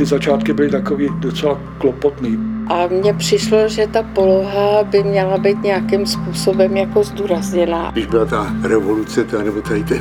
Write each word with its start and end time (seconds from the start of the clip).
ty 0.00 0.06
začátky 0.06 0.52
byly 0.52 0.70
takový 0.70 1.08
docela 1.18 1.60
klopotný. 1.78 2.38
A 2.68 2.86
mně 2.86 3.14
přišlo, 3.14 3.68
že 3.68 3.86
ta 3.86 4.02
poloha 4.02 4.82
by 4.82 5.02
měla 5.02 5.38
být 5.38 5.62
nějakým 5.62 6.06
způsobem 6.06 6.76
jako 6.76 7.04
zdůrazněná. 7.04 7.90
Když 7.92 8.06
byla 8.06 8.24
ta 8.24 8.54
revoluce, 8.62 9.24
ta, 9.24 9.42
nebo 9.42 9.60
tady 9.60 9.84
ten, 9.84 10.00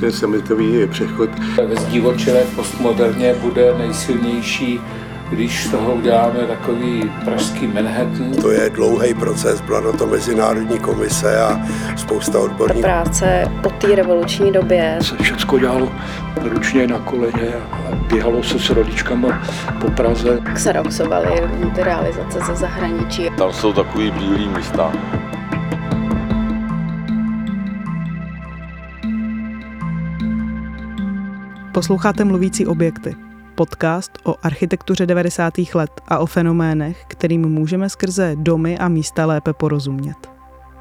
ten 0.00 0.12
sametový 0.12 0.86
přechod. 0.86 1.30
Ve 1.68 1.76
zdivočilé 1.76 2.44
postmoderně 2.56 3.34
bude 3.34 3.74
nejsilnější 3.78 4.80
když 5.30 5.64
z 5.64 5.70
toho 5.70 5.94
uděláme 5.94 6.38
takový 6.46 7.10
pražský 7.24 7.66
Manhattan. 7.66 8.32
To 8.42 8.50
je 8.50 8.70
dlouhý 8.70 9.14
proces, 9.14 9.60
byla 9.60 9.80
na 9.80 9.92
to 9.92 10.06
mezinárodní 10.06 10.78
komise 10.78 11.40
a 11.40 11.60
spousta 11.96 12.40
odborníků. 12.40 12.82
Práce 12.82 13.44
po 13.62 13.70
té 13.70 13.94
revoluční 13.94 14.52
době. 14.52 14.98
Se 15.02 15.16
všechno 15.16 15.58
dělalo 15.58 15.92
ručně 16.42 16.86
na 16.86 16.98
koleně 16.98 17.54
a 17.72 17.94
běhalo 17.94 18.42
se 18.42 18.58
s 18.58 18.70
rodičkama 18.70 19.42
po 19.80 19.90
Praze. 19.90 20.40
Xeroxovaly 20.54 21.42
ty 21.74 21.82
realizace 21.82 22.38
ze 22.46 22.54
zahraničí. 22.54 23.30
Tam 23.38 23.52
jsou 23.52 23.72
takový 23.72 24.10
bílý 24.10 24.48
místa. 24.48 24.92
Posloucháte 31.72 32.24
mluvící 32.24 32.66
objekty 32.66 33.27
podcast 33.58 34.18
o 34.24 34.34
architektuře 34.42 35.06
90. 35.06 35.54
let 35.74 35.90
a 36.08 36.18
o 36.18 36.26
fenoménech, 36.26 37.04
kterým 37.08 37.48
můžeme 37.48 37.88
skrze 37.88 38.36
domy 38.36 38.78
a 38.78 38.88
místa 38.88 39.26
lépe 39.26 39.52
porozumět. 39.52 40.30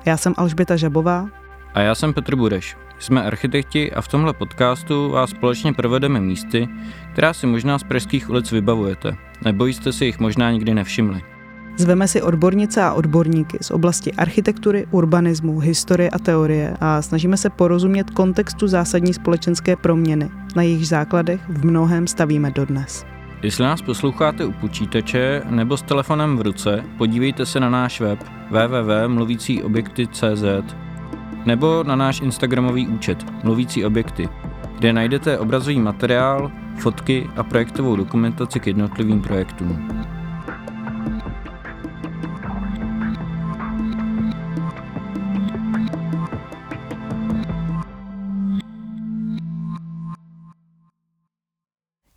Já 0.05 0.17
jsem 0.17 0.33
Alžběta 0.37 0.75
Žabová. 0.75 1.29
A 1.73 1.81
já 1.81 1.95
jsem 1.95 2.13
Petr 2.13 2.35
Bureš. 2.35 2.77
Jsme 2.99 3.23
architekti 3.23 3.91
a 3.91 4.01
v 4.01 4.07
tomhle 4.07 4.33
podcastu 4.33 5.09
vás 5.09 5.29
společně 5.29 5.73
provedeme 5.73 6.21
místy, 6.21 6.67
která 7.13 7.33
si 7.33 7.47
možná 7.47 7.79
z 7.79 7.83
pražských 7.83 8.29
ulic 8.29 8.51
vybavujete, 8.51 9.17
nebo 9.45 9.65
jste 9.65 9.93
si 9.93 10.05
jich 10.05 10.19
možná 10.19 10.51
nikdy 10.51 10.73
nevšimli. 10.73 11.21
Zveme 11.77 12.07
si 12.07 12.21
odbornice 12.21 12.83
a 12.83 12.93
odborníky 12.93 13.57
z 13.61 13.71
oblasti 13.71 14.13
architektury, 14.13 14.87
urbanismu, 14.91 15.59
historie 15.59 16.09
a 16.09 16.19
teorie 16.19 16.77
a 16.79 17.01
snažíme 17.01 17.37
se 17.37 17.49
porozumět 17.49 18.09
kontextu 18.09 18.67
zásadní 18.67 19.13
společenské 19.13 19.75
proměny, 19.75 20.29
na 20.55 20.61
jejich 20.61 20.87
základech 20.87 21.41
v 21.49 21.65
mnohem 21.65 22.07
stavíme 22.07 22.51
dodnes. 22.51 23.05
Jestli 23.41 23.63
nás 23.63 23.81
posloucháte 23.81 24.45
u 24.45 24.51
počítače 24.51 25.41
nebo 25.49 25.77
s 25.77 25.81
telefonem 25.81 26.37
v 26.37 26.41
ruce, 26.41 26.83
podívejte 26.97 27.45
se 27.45 27.59
na 27.59 27.69
náš 27.69 28.01
web 28.01 28.23
www.mluvícíobjekty.cz 28.51 30.43
nebo 31.45 31.83
na 31.83 31.95
náš 31.95 32.21
instagramový 32.21 32.87
účet 32.87 33.25
Mluvící 33.43 33.85
objekty, 33.85 34.29
kde 34.79 34.93
najdete 34.93 35.39
obrazový 35.39 35.79
materiál, 35.79 36.51
fotky 36.77 37.29
a 37.35 37.43
projektovou 37.43 37.95
dokumentaci 37.95 38.59
k 38.59 38.67
jednotlivým 38.67 39.21
projektům. 39.21 39.89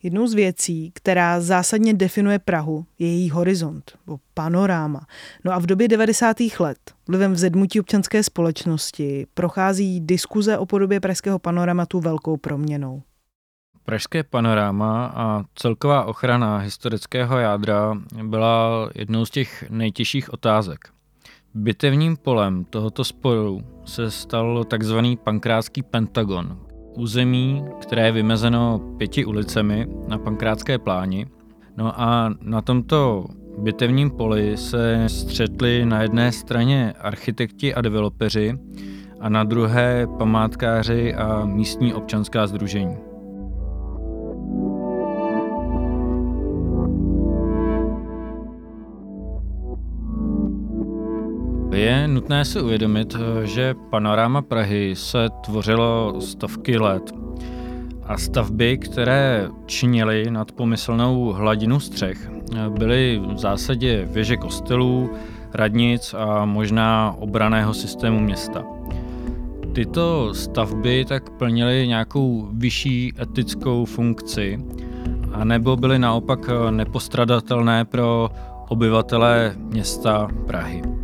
Jednou 0.03 0.27
z 0.27 0.35
věcí, 0.35 0.91
která 0.95 1.41
zásadně 1.41 1.95
definuje 1.95 2.39
Prahu, 2.39 2.87
je 2.99 3.07
její 3.07 3.31
horizont, 3.31 3.99
nebo 4.07 4.19
panoráma. 4.35 5.07
No 5.45 5.53
a 5.53 5.59
v 5.59 5.67
době 5.67 5.89
90. 5.89 6.37
let, 6.59 6.79
vlivem 7.09 7.33
vzedmutí 7.33 7.81
občanské 7.81 8.23
společnosti, 8.23 9.27
prochází 9.35 10.01
diskuze 10.01 10.59
o 10.59 10.67
podobě 10.67 11.01
pražského 11.01 11.39
panoramatu 11.39 12.01
velkou 12.01 12.37
proměnou. 12.37 13.03
Pražské 13.85 14.23
panoráma 14.23 15.07
a 15.07 15.45
celková 15.55 16.05
ochrana 16.05 16.59
historického 16.59 17.39
jádra 17.39 17.99
byla 18.23 18.91
jednou 18.95 19.27
z 19.27 19.31
těch 19.31 19.71
nejtěžších 19.71 20.33
otázek. 20.33 20.89
Bitevním 21.55 22.17
polem 22.17 22.65
tohoto 22.65 23.05
sporu 23.05 23.61
se 23.85 24.11
stal 24.11 24.65
takzvaný 24.65 25.17
pankrátský 25.17 25.83
pentagon, 25.83 26.59
území, 26.97 27.65
které 27.81 28.07
je 28.07 28.13
vymezeno 28.13 28.81
pěti 28.99 29.25
ulicemi 29.25 29.87
na 30.09 30.19
Pankrátské 30.19 30.79
pláni. 30.79 31.27
No 31.77 32.01
a 32.01 32.31
na 32.43 32.63
tomto 32.63 33.27
bitevním 33.59 34.11
poli 34.11 34.57
se 34.57 35.05
střetli 35.07 35.87
na 35.87 36.03
jedné 36.03 36.33
straně 36.33 36.95
architekti 37.01 37.75
a 37.75 37.81
developeři 37.81 38.59
a 39.21 39.29
na 39.29 39.45
druhé 39.45 40.07
památkáři 40.19 41.15
a 41.15 41.45
místní 41.45 41.95
občanská 41.95 42.47
združení. 42.47 43.10
Je 51.81 52.09
nutné 52.09 52.45
si 52.45 52.61
uvědomit, 52.61 53.17
že 53.45 53.75
panoráma 53.91 54.43
Prahy 54.43 54.97
se 54.97 55.29
tvořilo 55.45 56.21
stovky 56.21 56.79
let 56.79 57.13
a 58.05 58.19
stavby, 58.19 58.79
které 58.79 59.49
činily 59.67 60.31
nad 60.31 60.53
pomyslnou 60.53 61.33
hladinu 61.33 61.81
střech, 61.81 62.31
byly 62.69 63.21
v 63.35 63.39
zásadě 63.39 64.09
věže 64.11 64.37
kostelů, 64.37 65.11
radnic 65.55 66.15
a 66.15 66.45
možná 66.45 67.15
obraného 67.19 67.75
systému 67.75 68.21
města. 68.21 68.65
Tyto 69.73 70.35
stavby 70.35 71.05
tak 71.05 71.31
plnily 71.31 71.89
nějakou 71.89 72.49
vyšší 72.53 73.13
etickou 73.21 73.85
funkci, 73.85 74.65
anebo 75.33 75.77
byly 75.77 75.99
naopak 75.99 76.51
nepostradatelné 76.71 77.85
pro 77.85 78.31
obyvatele 78.69 79.55
města 79.57 80.29
Prahy. 80.47 81.00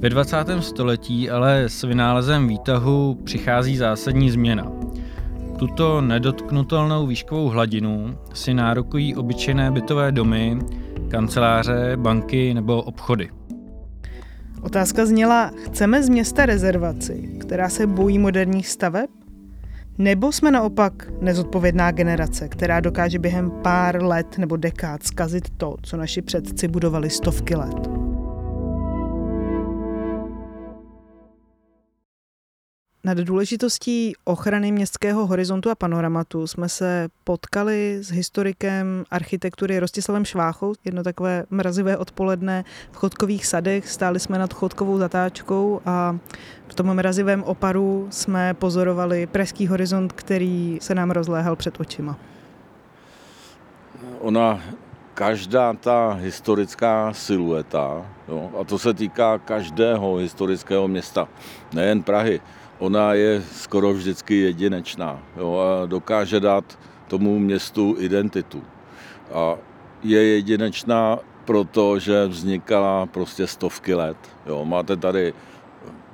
Ve 0.00 0.10
20. 0.10 0.36
století 0.60 1.30
ale 1.30 1.68
s 1.68 1.82
vynálezem 1.82 2.48
výtahu 2.48 3.18
přichází 3.24 3.76
zásadní 3.76 4.30
změna. 4.30 4.72
Tuto 5.58 6.00
nedotknutelnou 6.00 7.06
výškovou 7.06 7.48
hladinu 7.48 8.18
si 8.34 8.54
nárokují 8.54 9.16
obyčejné 9.16 9.70
bytové 9.70 10.12
domy, 10.12 10.58
kanceláře, 11.10 11.92
banky 11.96 12.54
nebo 12.54 12.82
obchody. 12.82 13.30
Otázka 14.62 15.06
zněla, 15.06 15.50
chceme 15.64 16.02
z 16.02 16.08
města 16.08 16.46
rezervaci, 16.46 17.36
která 17.40 17.68
se 17.68 17.86
bojí 17.86 18.18
moderních 18.18 18.68
staveb? 18.68 19.10
Nebo 19.98 20.32
jsme 20.32 20.50
naopak 20.50 20.92
nezodpovědná 21.20 21.90
generace, 21.90 22.48
která 22.48 22.80
dokáže 22.80 23.18
během 23.18 23.50
pár 23.50 24.02
let 24.02 24.38
nebo 24.38 24.56
dekád 24.56 25.02
zkazit 25.02 25.50
to, 25.56 25.76
co 25.82 25.96
naši 25.96 26.22
předci 26.22 26.68
budovali 26.68 27.10
stovky 27.10 27.54
let? 27.54 28.09
Nad 33.04 33.18
důležitostí 33.18 34.12
ochrany 34.24 34.72
městského 34.72 35.26
horizontu 35.26 35.70
a 35.70 35.74
panoramatu 35.74 36.46
jsme 36.46 36.68
se 36.68 37.08
potkali 37.24 37.98
s 38.00 38.10
historikem 38.10 39.04
architektury 39.10 39.78
Rostislavem 39.78 40.24
Šváchou. 40.24 40.74
Jedno 40.84 41.02
takové 41.02 41.44
mrazivé 41.50 41.96
odpoledne 41.96 42.64
v 42.92 42.96
chodkových 42.96 43.46
sadech. 43.46 43.88
Stáli 43.88 44.20
jsme 44.20 44.38
nad 44.38 44.54
chodkovou 44.54 44.98
zatáčkou 44.98 45.80
a 45.86 46.18
v 46.68 46.74
tom 46.74 46.94
mrazivém 46.94 47.42
oparu 47.42 48.06
jsme 48.10 48.54
pozorovali 48.54 49.26
pražský 49.26 49.66
horizont, 49.66 50.12
který 50.12 50.78
se 50.80 50.94
nám 50.94 51.10
rozléhal 51.10 51.56
před 51.56 51.80
očima. 51.80 52.18
Ona 54.18 54.60
každá 55.14 55.72
ta 55.72 56.12
historická 56.12 57.12
silueta, 57.12 58.06
jo, 58.28 58.50
a 58.60 58.64
to 58.64 58.78
se 58.78 58.94
týká 58.94 59.38
každého 59.38 60.16
historického 60.16 60.88
města, 60.88 61.28
nejen 61.72 62.02
Prahy, 62.02 62.40
ona 62.80 63.14
je 63.14 63.42
skoro 63.52 63.92
vždycky 63.92 64.34
jedinečná 64.36 65.22
jo, 65.36 65.58
a 65.58 65.86
dokáže 65.86 66.40
dát 66.40 66.78
tomu 67.08 67.38
městu 67.38 67.96
identitu. 67.98 68.62
A 69.32 69.54
je 70.02 70.22
jedinečná 70.26 71.18
proto, 71.44 71.98
že 71.98 72.26
vznikala 72.26 73.06
prostě 73.06 73.46
stovky 73.46 73.94
let. 73.94 74.16
Jo. 74.46 74.64
Máte 74.64 74.96
tady 74.96 75.34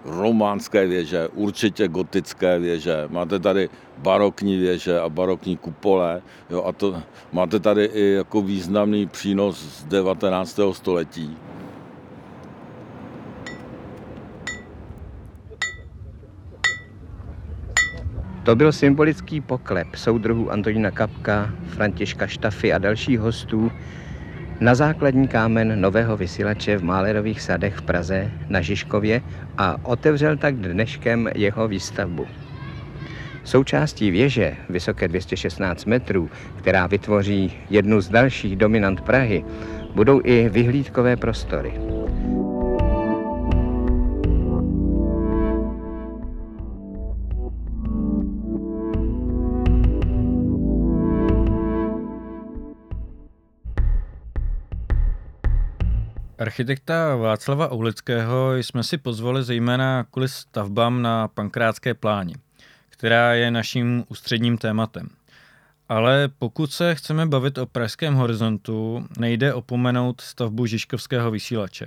románské 0.04 0.86
věže, 0.86 1.28
určitě 1.34 1.88
gotické 1.88 2.58
věže, 2.58 3.08
máte 3.08 3.38
tady 3.38 3.68
barokní 3.98 4.56
věže 4.56 5.00
a 5.00 5.08
barokní 5.08 5.56
kupole 5.56 6.22
jo, 6.50 6.62
a 6.62 6.72
to, 6.72 7.02
máte 7.32 7.60
tady 7.60 7.84
i 7.84 8.12
jako 8.12 8.42
významný 8.42 9.06
přínos 9.06 9.58
z 9.58 9.84
19. 9.84 10.60
století. 10.72 11.36
To 18.46 18.56
byl 18.56 18.72
symbolický 18.72 19.40
poklep 19.40 19.94
soudruhů 19.94 20.52
Antonína 20.52 20.90
Kapka, 20.90 21.50
Františka 21.66 22.26
Štafy 22.26 22.72
a 22.72 22.78
dalších 22.78 23.20
hostů 23.20 23.72
na 24.60 24.74
základní 24.74 25.28
kámen 25.28 25.80
nového 25.80 26.16
vysílače 26.16 26.76
v 26.76 26.84
Málerových 26.84 27.40
sadech 27.42 27.74
v 27.74 27.82
Praze 27.82 28.30
na 28.48 28.60
Žižkově 28.60 29.22
a 29.58 29.76
otevřel 29.82 30.36
tak 30.36 30.56
dneškem 30.56 31.30
jeho 31.34 31.68
výstavbu. 31.68 32.26
Součástí 33.44 34.10
věže, 34.10 34.56
vysoké 34.68 35.08
216 35.08 35.84
metrů, 35.84 36.30
která 36.56 36.86
vytvoří 36.86 37.52
jednu 37.70 38.00
z 38.00 38.08
dalších 38.08 38.56
dominant 38.56 39.00
Prahy, 39.00 39.44
budou 39.94 40.20
i 40.24 40.48
vyhlídkové 40.48 41.16
prostory. 41.16 41.72
Architekta 56.38 57.16
Václava 57.16 57.72
Oulického 57.72 58.56
jsme 58.56 58.82
si 58.82 58.98
pozvali 58.98 59.42
zejména 59.42 60.04
kvůli 60.04 60.28
stavbám 60.28 61.02
na 61.02 61.28
Pankrátské 61.28 61.94
pláni, 61.94 62.34
která 62.88 63.34
je 63.34 63.50
naším 63.50 64.04
ústředním 64.08 64.58
tématem. 64.58 65.08
Ale 65.88 66.28
pokud 66.38 66.72
se 66.72 66.94
chceme 66.94 67.26
bavit 67.26 67.58
o 67.58 67.66
pražském 67.66 68.14
horizontu, 68.14 69.06
nejde 69.18 69.54
opomenout 69.54 70.20
stavbu 70.20 70.66
Žižkovského 70.66 71.30
vysílače, 71.30 71.86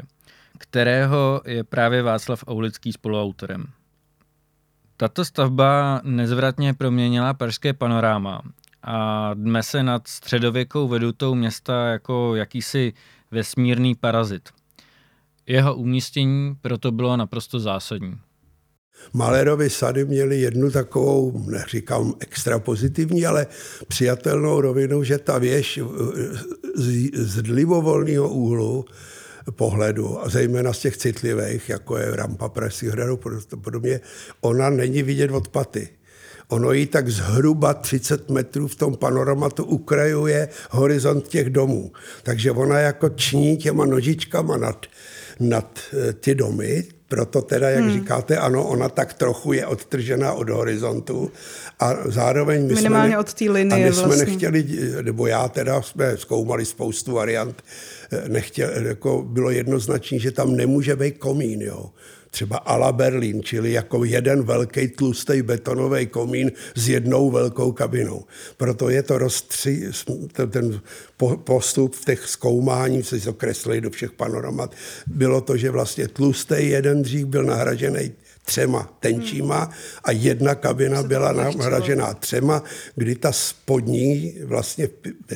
kterého 0.58 1.42
je 1.46 1.64
právě 1.64 2.02
Václav 2.04 2.44
Oulický 2.50 2.94
spoluautorem. 2.94 3.66
Tato 4.98 5.26
stavba 5.26 6.02
nezvratně 6.04 6.74
proměnila 6.74 7.34
pražské 7.34 7.74
panoráma 7.74 8.42
a 8.84 9.34
dme 9.34 9.64
se 9.64 9.84
nad 9.84 10.08
středověkou 10.08 10.88
vedutou 10.88 11.36
města 11.36 11.88
jako 11.88 12.36
jakýsi 12.36 12.94
vesmírný 13.32 13.96
parazit. 13.96 14.50
Jeho 15.48 15.76
umístění 15.76 16.56
proto 16.62 16.92
bylo 16.92 17.18
naprosto 17.18 17.60
zásadní. 17.60 18.16
Malérovy 19.14 19.70
sady 19.70 20.06
měly 20.06 20.42
jednu 20.42 20.72
takovou, 20.72 21.44
neříkám 21.48 22.14
extra 22.20 22.60
pozitivní, 22.60 23.26
ale 23.26 23.48
přijatelnou 23.88 24.62
rovinu, 24.62 25.04
že 25.04 25.18
ta 25.18 25.38
věž 25.38 25.80
z, 26.76 27.10
z 27.14 27.50
libovolného 27.50 28.30
úhlu 28.30 28.86
pohledu, 29.52 30.22
a 30.22 30.30
zejména 30.30 30.74
z 30.74 30.80
těch 30.80 30.98
citlivých, 30.98 31.70
jako 31.70 31.98
je 31.98 32.16
rampa 32.16 32.50
Pražských 32.50 32.90
hradů, 32.90 33.20
podobně, 33.64 34.00
ona 34.42 34.70
není 34.70 35.04
vidět 35.04 35.32
od 35.32 35.48
paty. 35.48 35.90
Ono 36.50 36.72
jí 36.72 36.86
tak 36.86 37.10
zhruba 37.10 37.74
30 37.74 38.30
metrů 38.30 38.68
v 38.68 38.76
tom 38.76 38.96
panoramatu 38.96 39.64
ukrajuje 39.64 40.50
horizont 40.70 41.28
těch 41.28 41.50
domů. 41.50 41.92
Takže 42.24 42.52
ona 42.52 42.80
jako 42.80 43.10
ční 43.10 43.58
těma 43.58 43.86
nožičkama 43.86 44.58
nad, 44.58 44.86
nad 45.40 45.80
eh, 45.94 46.14
ty 46.14 46.36
domy, 46.36 46.84
proto 47.10 47.42
teda, 47.42 47.70
jak 47.70 47.84
hmm. 47.84 47.94
říkáte, 47.94 48.38
ano, 48.38 48.68
ona 48.68 48.90
tak 48.90 49.14
trochu 49.14 49.54
je 49.54 49.66
odtržená 49.66 50.34
od 50.34 50.50
horizontu 50.50 51.32
a 51.80 51.96
zároveň 52.06 52.68
my 52.68 52.74
Minimálně 52.74 53.12
jsme, 53.12 53.20
od 53.20 53.34
té 53.34 53.46
linie 53.46 53.86
a 53.86 53.88
my 53.90 53.94
jsme 53.94 54.06
vlastně. 54.06 54.26
nechtěli, 54.26 54.66
nebo 55.02 55.28
já 55.28 55.48
teda 55.48 55.82
jsme 55.82 56.18
zkoumali 56.18 56.66
spoustu 56.66 57.12
variant, 57.12 57.64
eh, 57.64 57.99
nechtěl, 58.28 58.70
jako 58.88 59.24
bylo 59.30 59.50
jednoznačné, 59.50 60.20
že 60.20 60.32
tam 60.32 60.56
nemůže 60.56 60.96
být 60.96 61.18
komín, 61.18 61.62
jo 61.62 61.90
třeba 62.30 62.58
ala 62.58 62.92
Berlin, 62.92 63.44
čili 63.44 63.72
jako 63.72 64.04
jeden 64.04 64.44
velký 64.44 64.88
tlustý 64.88 65.42
betonový 65.42 66.08
komín 66.08 66.52
s 66.76 66.90
jednou 66.90 67.32
velkou 67.32 67.72
kabinou. 67.72 68.26
Proto 68.58 68.90
je 68.90 69.04
to 69.04 69.18
roztři, 69.18 69.88
ten 70.50 70.82
postup 71.44 71.96
v 71.96 72.06
těch 72.06 72.26
zkoumání, 72.26 73.04
se 73.04 73.20
to 73.20 73.34
kreslili 73.34 73.82
do 73.82 73.90
všech 73.90 74.12
panoramat, 74.12 74.76
bylo 75.08 75.42
to, 75.42 75.58
že 75.58 75.70
vlastně 75.70 76.08
tlustý 76.08 76.70
jeden 76.70 77.02
dřív 77.02 77.26
byl 77.26 77.44
nahražený 77.44 78.12
třema 78.46 78.98
tenčíma 79.00 79.70
a 80.04 80.12
jedna 80.12 80.56
kabina 80.56 81.04
byla 81.04 81.32
nahražená 81.32 82.14
třema, 82.14 82.64
kdy 82.96 83.16
ta 83.16 83.32
spodní 83.32 84.38
vlastně 84.44 84.90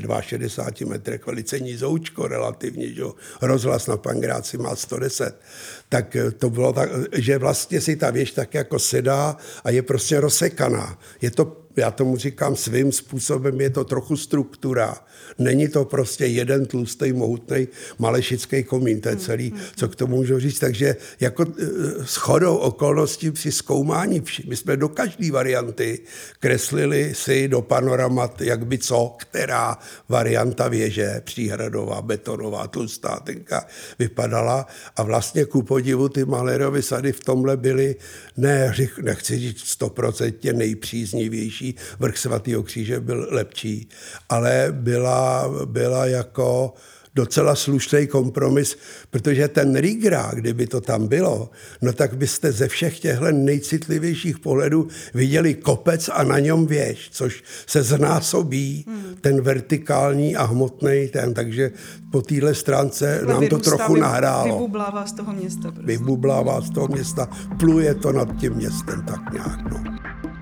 ve 0.08 0.24
62 0.24 0.90
metrech 0.90 1.26
velice 1.26 1.60
nízoučko 1.60 2.28
relativně, 2.28 2.88
že 2.94 3.04
rozhlas 3.42 3.88
na 3.88 3.98
Pangráci 3.98 4.58
má 4.58 4.76
110, 4.76 5.42
tak 5.90 6.18
to 6.38 6.50
bylo 6.50 6.74
tak, 6.74 6.90
že 7.14 7.38
vlastně 7.38 7.82
si 7.82 7.96
ta 7.96 8.10
věž 8.10 8.32
tak 8.32 8.54
jako 8.54 8.80
sedá 8.80 9.38
a 9.64 9.70
je 9.70 9.82
prostě 9.82 10.20
rozsekaná. 10.20 11.00
Je 11.22 11.32
to 11.32 11.63
já 11.76 11.92
tomu 11.92 12.18
říkám 12.18 12.56
svým 12.56 12.92
způsobem, 12.92 13.62
je 13.62 13.70
to 13.70 13.84
trochu 13.84 14.18
struktura. 14.18 14.98
Není 15.40 15.68
to 15.68 15.86
prostě 15.86 16.26
jeden 16.26 16.66
tlustý, 16.66 17.14
mohutný 17.14 17.68
malešický 18.00 18.64
komín, 18.64 19.02
to 19.02 19.10
je 19.10 19.16
celý, 19.16 19.54
co 19.76 19.90
k 19.90 19.96
tomu 19.96 20.16
můžu 20.16 20.40
říct. 20.40 20.60
Takže 20.60 20.96
jako 21.20 21.44
e, 21.44 21.66
s 22.06 22.16
chodou 22.16 22.56
okolností 22.56 23.32
při 23.32 23.52
zkoumání, 23.52 24.24
my 24.48 24.56
jsme 24.56 24.78
do 24.78 24.90
každé 24.90 25.32
varianty 25.32 26.00
kreslili 26.40 27.16
si 27.16 27.48
do 27.48 27.62
panoramat, 27.62 28.42
jak 28.42 28.66
by 28.66 28.78
co, 28.78 29.16
která 29.20 29.78
varianta 30.10 30.68
věže, 30.68 31.22
příhradová, 31.24 32.02
betonová, 32.02 32.68
tlustá, 32.68 33.20
tenka 33.20 33.66
vypadala. 34.00 34.68
A 34.96 35.04
vlastně 35.04 35.46
ku 35.46 35.62
podivu 35.62 36.10
ty 36.10 36.26
Malerovy 36.26 36.82
sady 36.82 37.12
v 37.12 37.20
tomhle 37.20 37.58
byly, 37.58 37.96
ne, 38.38 38.76
nechci 39.02 39.40
říct 39.40 39.64
stoprocentně 39.66 40.54
nejpříznivější, 40.54 41.63
lepší, 41.64 41.76
vrch 42.00 42.18
svatého 42.18 42.64
kříže 42.64 43.00
byl 43.00 43.28
lepší, 43.32 43.88
ale 44.30 44.68
byla, 44.72 45.50
byla 45.66 46.06
jako 46.06 46.74
docela 47.16 47.56
slušný 47.56 48.08
kompromis, 48.08 48.78
protože 49.10 49.48
ten 49.48 49.76
Rigra, 49.76 50.32
kdyby 50.34 50.68
to 50.68 50.82
tam 50.82 51.08
bylo, 51.08 51.50
no 51.82 51.94
tak 51.94 52.18
byste 52.18 52.52
ze 52.52 52.68
všech 52.68 53.00
těchto 53.00 53.32
nejcitlivějších 53.32 54.40
pohledů 54.40 54.88
viděli 55.14 55.54
kopec 55.54 56.10
a 56.10 56.24
na 56.24 56.40
něm 56.40 56.66
věž, 56.66 57.10
což 57.12 57.44
se 57.68 57.84
znásobí 57.84 58.86
hmm. 58.88 59.16
ten 59.22 59.42
vertikální 59.42 60.36
a 60.36 60.44
hmotný 60.44 61.08
ten, 61.14 61.34
takže 61.34 61.72
po 62.12 62.22
téhle 62.22 62.56
stránce 62.56 63.16
Takhle 63.18 63.34
nám 63.34 63.48
to 63.48 63.60
trochu 63.60 63.96
nahrálo. 63.96 64.58
Vybublává 64.58 65.06
z 65.06 65.14
toho 65.14 65.34
města. 65.34 65.72
Prostě. 65.72 65.86
Vybublává 65.86 66.62
z 66.62 66.70
toho 66.70 66.88
města, 66.88 67.30
pluje 67.60 67.94
to 67.96 68.12
nad 68.12 68.28
tím 68.40 68.54
městem 68.54 69.04
tak 69.06 69.34
nějak. 69.34 69.72
No. 69.72 70.33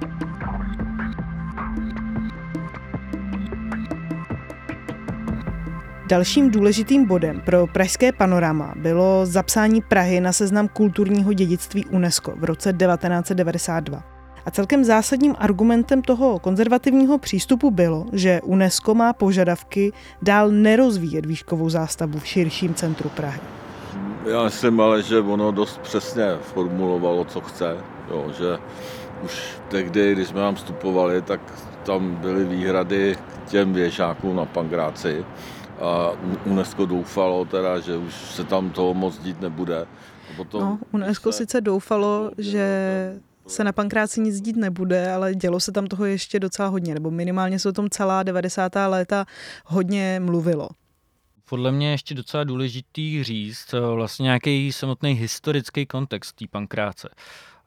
Dalším 6.11 6.51
důležitým 6.51 7.05
bodem 7.05 7.41
pro 7.45 7.67
pražské 7.67 8.11
panorama 8.11 8.73
bylo 8.75 9.25
zapsání 9.25 9.81
Prahy 9.81 10.21
na 10.21 10.31
seznam 10.31 10.67
kulturního 10.67 11.33
dědictví 11.33 11.85
UNESCO 11.85 12.33
v 12.35 12.43
roce 12.43 12.73
1992. 12.73 14.03
A 14.45 14.51
celkem 14.51 14.83
zásadním 14.83 15.35
argumentem 15.39 16.01
toho 16.01 16.39
konzervativního 16.39 17.17
přístupu 17.17 17.71
bylo, 17.71 18.05
že 18.13 18.41
UNESCO 18.43 18.95
má 18.95 19.13
požadavky 19.13 19.93
dál 20.21 20.51
nerozvíjet 20.51 21.25
výškovou 21.25 21.69
zástavbu 21.69 22.19
v 22.19 22.27
širším 22.27 22.73
centru 22.73 23.09
Prahy. 23.09 23.39
Já 24.31 24.43
myslím 24.43 24.81
ale, 24.81 25.03
že 25.03 25.19
ono 25.19 25.51
dost 25.51 25.77
přesně 25.77 26.25
formulovalo, 26.41 27.25
co 27.25 27.41
chce. 27.41 27.77
Jo, 28.09 28.25
že 28.37 28.57
už 29.23 29.59
tehdy, 29.67 30.13
když 30.13 30.27
jsme 30.27 30.39
tam 30.39 30.55
vstupovali, 30.55 31.21
tak 31.21 31.39
tam 31.83 32.15
byly 32.15 32.45
výhrady 32.45 33.15
k 33.15 33.49
těm 33.49 33.73
věžákům 33.73 34.35
na 34.35 34.45
Pangráci 34.45 35.25
a 35.81 36.11
UNESCO 36.45 36.85
doufalo 36.85 37.45
teda, 37.45 37.79
že 37.79 37.97
už 37.97 38.13
se 38.13 38.43
tam 38.43 38.69
toho 38.69 38.93
moc 38.93 39.17
dít 39.17 39.41
nebude. 39.41 39.85
Potom 40.35 40.61
no, 40.61 40.79
UNESCO 40.91 41.31
se... 41.31 41.37
sice 41.37 41.61
doufalo, 41.61 42.31
že 42.37 42.65
se 43.47 43.63
na 43.63 43.71
Pankráci 43.71 44.21
nic 44.21 44.41
dít 44.41 44.55
nebude, 44.55 45.11
ale 45.11 45.35
dělo 45.35 45.59
se 45.59 45.71
tam 45.71 45.87
toho 45.87 46.05
ještě 46.05 46.39
docela 46.39 46.67
hodně, 46.67 46.93
nebo 46.93 47.11
minimálně 47.11 47.59
se 47.59 47.69
o 47.69 47.71
tom 47.71 47.89
celá 47.89 48.23
90. 48.23 48.71
léta 48.87 49.25
hodně 49.65 50.21
mluvilo. 50.23 50.69
Podle 51.49 51.71
mě 51.71 51.87
je 51.87 51.91
ještě 51.91 52.15
docela 52.15 52.43
důležitý 52.43 53.23
říct 53.23 53.73
vlastně 53.95 54.23
nějaký 54.23 54.71
samotný 54.71 55.13
historický 55.13 55.85
kontext 55.85 56.35
té 56.35 56.45
pankráce. 56.51 57.09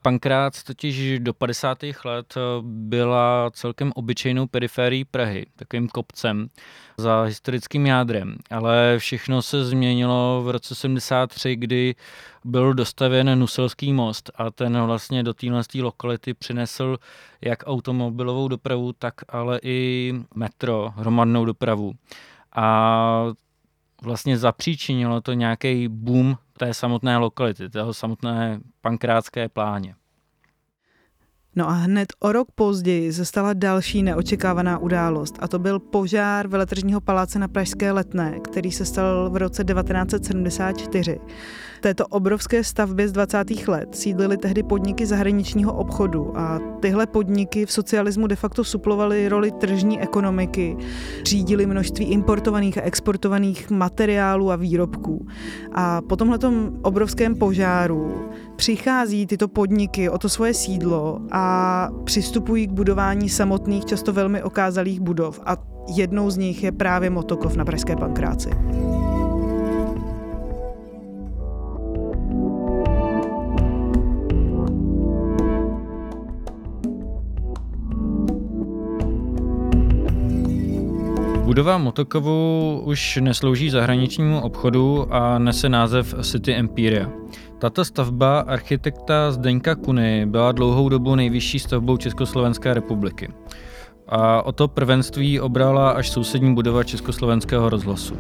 Pankrác 0.05 0.63
totiž 0.63 1.19
do 1.19 1.35
50. 1.35 1.79
let 2.05 2.35
byla 2.61 3.51
celkem 3.55 3.93
obyčejnou 3.95 4.47
periférií 4.47 5.05
Prahy, 5.05 5.47
takovým 5.57 5.89
kopcem 5.89 6.49
za 6.97 7.23
historickým 7.23 7.87
jádrem, 7.87 8.37
ale 8.51 8.95
všechno 8.99 9.43
se 9.43 9.65
změnilo 9.65 10.43
v 10.45 10.51
roce 10.51 10.75
73, 10.75 11.57
kdy 11.57 11.95
byl 12.45 12.75
dostavěn 12.75 13.39
Nuselský 13.39 13.93
most 13.93 14.31
a 14.35 14.51
ten 14.51 14.83
vlastně 14.83 15.23
do 15.23 15.35
téhle 15.35 15.63
lokality 15.81 16.35
přinesl 16.35 16.97
jak 17.41 17.59
automobilovou 17.67 18.49
dopravu, 18.49 18.93
tak 18.93 19.15
ale 19.29 19.61
i 19.63 20.13
metro, 20.35 20.93
hromadnou 20.97 21.45
dopravu. 21.45 21.93
A 22.57 23.25
vlastně 24.05 24.39
zapříčinilo 24.39 25.21
to 25.21 25.33
nějaký 25.33 25.89
boom 25.89 26.37
té 26.59 26.75
samotné 26.75 27.17
lokality, 27.17 27.71
toho 27.71 27.95
samotné 27.95 28.61
pankrátské 28.81 29.49
pláně. 29.49 29.95
No 31.57 31.69
a 31.69 31.73
hned 31.73 32.13
o 32.21 32.33
rok 32.33 32.49
později 32.55 33.13
se 33.13 33.25
stala 33.25 33.53
další 33.53 34.03
neočekávaná 34.03 34.79
událost 34.79 35.39
a 35.41 35.49
to 35.49 35.59
byl 35.59 35.79
požár 35.79 36.49
veletržního 36.49 37.01
paláce 37.01 37.39
na 37.39 37.49
Pražské 37.49 37.93
letné, 37.93 38.41
který 38.41 38.73
se 38.73 38.85
stal 38.85 39.31
v 39.31 39.37
roce 39.37 39.65
1974 39.65 41.21
této 41.81 42.07
obrovské 42.07 42.65
stavbě 42.65 43.09
z 43.09 43.13
20. 43.13 43.69
let 43.69 43.89
sídlily 43.97 44.37
tehdy 44.37 44.63
podniky 44.63 45.07
zahraničního 45.07 45.73
obchodu 45.73 46.39
a 46.39 46.61
tyhle 46.81 47.07
podniky 47.07 47.67
v 47.67 47.73
socialismu 47.73 48.27
de 48.27 48.37
facto 48.37 48.65
suplovaly 48.65 49.29
roli 49.29 49.51
tržní 49.51 50.01
ekonomiky, 50.01 50.77
řídili 51.25 51.67
množství 51.67 52.05
importovaných 52.05 52.79
a 52.79 52.83
exportovaných 52.83 53.71
materiálů 53.71 54.51
a 54.51 54.57
výrobků. 54.57 55.27
A 55.73 56.01
po 56.01 56.17
tomhletom 56.17 56.71
obrovském 56.83 57.35
požáru 57.35 58.31
přichází 58.57 59.27
tyto 59.27 59.49
podniky 59.49 60.09
o 60.09 60.19
to 60.19 60.29
svoje 60.29 60.55
sídlo 60.55 61.21
a 61.33 61.89
přistupují 62.05 62.67
k 62.67 62.73
budování 62.73 63.29
samotných, 63.29 63.85
často 63.85 64.13
velmi 64.13 64.43
okázalých 64.43 65.01
budov. 65.01 65.41
A 65.47 65.57
jednou 65.97 66.31
z 66.31 66.37
nich 66.37 66.65
je 66.65 66.73
právě 66.73 67.11
Motokov 67.11 67.57
na 67.57 67.65
Pražské 67.65 67.97
Pankráci. 67.97 68.51
Budova 81.45 81.79
Motokovu 81.79 82.81
už 82.85 83.19
neslouží 83.21 83.71
zahraničnímu 83.71 84.41
obchodu 84.41 85.07
a 85.11 85.39
nese 85.39 85.69
název 85.69 86.15
City 86.23 86.55
Empiria. 86.55 87.11
Tato 87.59 87.85
stavba 87.85 88.41
architekta 88.41 89.33
Zdeňka 89.33 89.75
Kuny 89.75 90.27
byla 90.27 90.53
dlouhou 90.53 90.89
dobu 90.89 91.15
nejvyšší 91.15 91.59
stavbou 91.59 91.97
Československé 91.97 92.75
republiky. 92.75 93.29
A 94.09 94.43
o 94.43 94.53
to 94.53 94.69
prvenství 94.69 95.41
obrala 95.41 95.91
až 95.91 96.11
sousední 96.11 96.55
budova 96.55 96.85
Československého 96.85 97.69
rozhlasu. 97.69 98.17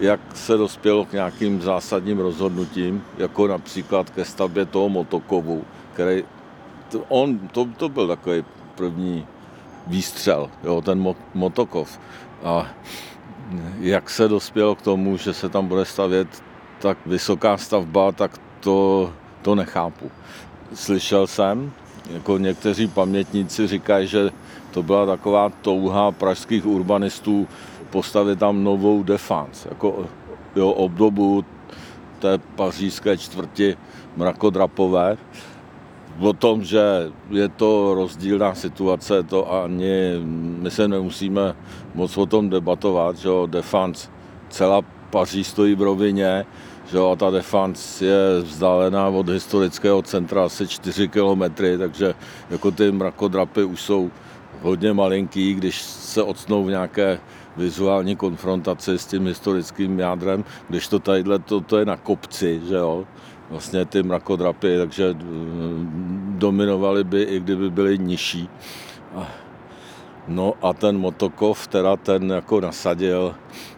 Jak 0.00 0.20
se 0.34 0.56
dospělo 0.56 1.04
k 1.04 1.12
nějakým 1.12 1.62
zásadním 1.62 2.18
rozhodnutím, 2.18 3.02
jako 3.18 3.46
například 3.46 4.10
ke 4.10 4.24
stavbě 4.24 4.66
toho 4.66 4.88
motokovu, 4.88 5.64
který 5.92 6.24
on, 7.08 7.38
to, 7.38 7.68
to 7.76 7.88
byl 7.88 8.08
takový 8.08 8.44
první 8.74 9.26
výstřel, 9.86 10.50
jo, 10.64 10.82
ten 10.82 11.14
motokov. 11.34 12.00
A 12.44 12.66
jak 13.80 14.10
se 14.10 14.28
dospělo 14.28 14.74
k 14.74 14.82
tomu, 14.82 15.16
že 15.16 15.34
se 15.34 15.48
tam 15.48 15.66
bude 15.66 15.84
stavět 15.84 16.42
tak 16.78 16.98
vysoká 17.06 17.56
stavba, 17.56 18.12
tak 18.12 18.38
to, 18.60 19.12
to 19.42 19.54
nechápu. 19.54 20.10
Slyšel 20.74 21.26
jsem, 21.26 21.72
jako 22.10 22.38
někteří 22.38 22.88
pamětníci 22.88 23.66
říkají, 23.66 24.06
že 24.06 24.30
to 24.70 24.82
byla 24.82 25.06
taková 25.06 25.48
touha 25.62 26.12
pražských 26.12 26.66
urbanistů 26.66 27.48
postavit 27.90 28.38
tam 28.38 28.64
novou 28.64 29.02
defans, 29.02 29.66
jako 29.66 30.06
jo, 30.56 30.70
obdobu 30.70 31.44
té 32.18 32.38
pařížské 32.38 33.18
čtvrti 33.18 33.76
mrakodrapové 34.16 35.16
o 36.20 36.32
tom, 36.32 36.64
že 36.64 37.12
je 37.30 37.48
to 37.48 37.94
rozdílná 37.94 38.54
situace, 38.54 39.22
to 39.22 39.52
ani 39.62 40.20
my 40.58 40.70
se 40.70 40.88
nemusíme 40.88 41.56
moc 41.94 42.18
o 42.18 42.26
tom 42.26 42.50
debatovat, 42.50 43.16
že 43.16 43.28
jo, 43.28 43.46
Defans, 43.46 44.08
celá 44.48 44.82
Paříž 45.10 45.46
stojí 45.46 45.74
v 45.74 45.82
rovině, 45.82 46.46
že 46.90 46.98
a 46.98 47.16
ta 47.16 47.30
Defans 47.30 48.02
je 48.02 48.40
vzdálená 48.42 49.08
od 49.08 49.28
historického 49.28 50.02
centra 50.02 50.44
asi 50.44 50.68
4 50.68 51.08
kilometry, 51.08 51.78
takže 51.78 52.14
jako 52.50 52.70
ty 52.70 52.92
mrakodrapy 52.92 53.64
už 53.64 53.80
jsou 53.80 54.10
hodně 54.62 54.92
malinký, 54.92 55.54
když 55.54 55.82
se 55.82 56.22
ocnou 56.22 56.64
v 56.64 56.70
nějaké 56.70 57.20
vizuální 57.56 58.16
konfrontaci 58.16 58.98
s 58.98 59.06
tím 59.06 59.26
historickým 59.26 59.98
jádrem, 59.98 60.44
když 60.68 60.88
to 60.88 60.98
tadyhle, 60.98 61.38
to, 61.38 61.60
to 61.60 61.78
je 61.78 61.84
na 61.84 61.96
kopci, 61.96 62.60
že 62.68 62.74
jo, 62.74 63.04
vlastně 63.50 63.84
ty 63.84 64.02
mrakodrapy, 64.02 64.78
takže 64.78 65.10
eh, 65.10 65.24
dominovali 66.38 67.04
by, 67.04 67.22
i 67.22 67.40
kdyby 67.40 67.70
byly 67.70 67.98
nižší. 67.98 68.48
No 70.28 70.54
a 70.62 70.72
ten 70.72 70.98
motokov, 70.98 71.66
teda 71.66 71.96
ten 71.96 72.30
jako 72.30 72.60
nasadil 72.60 73.34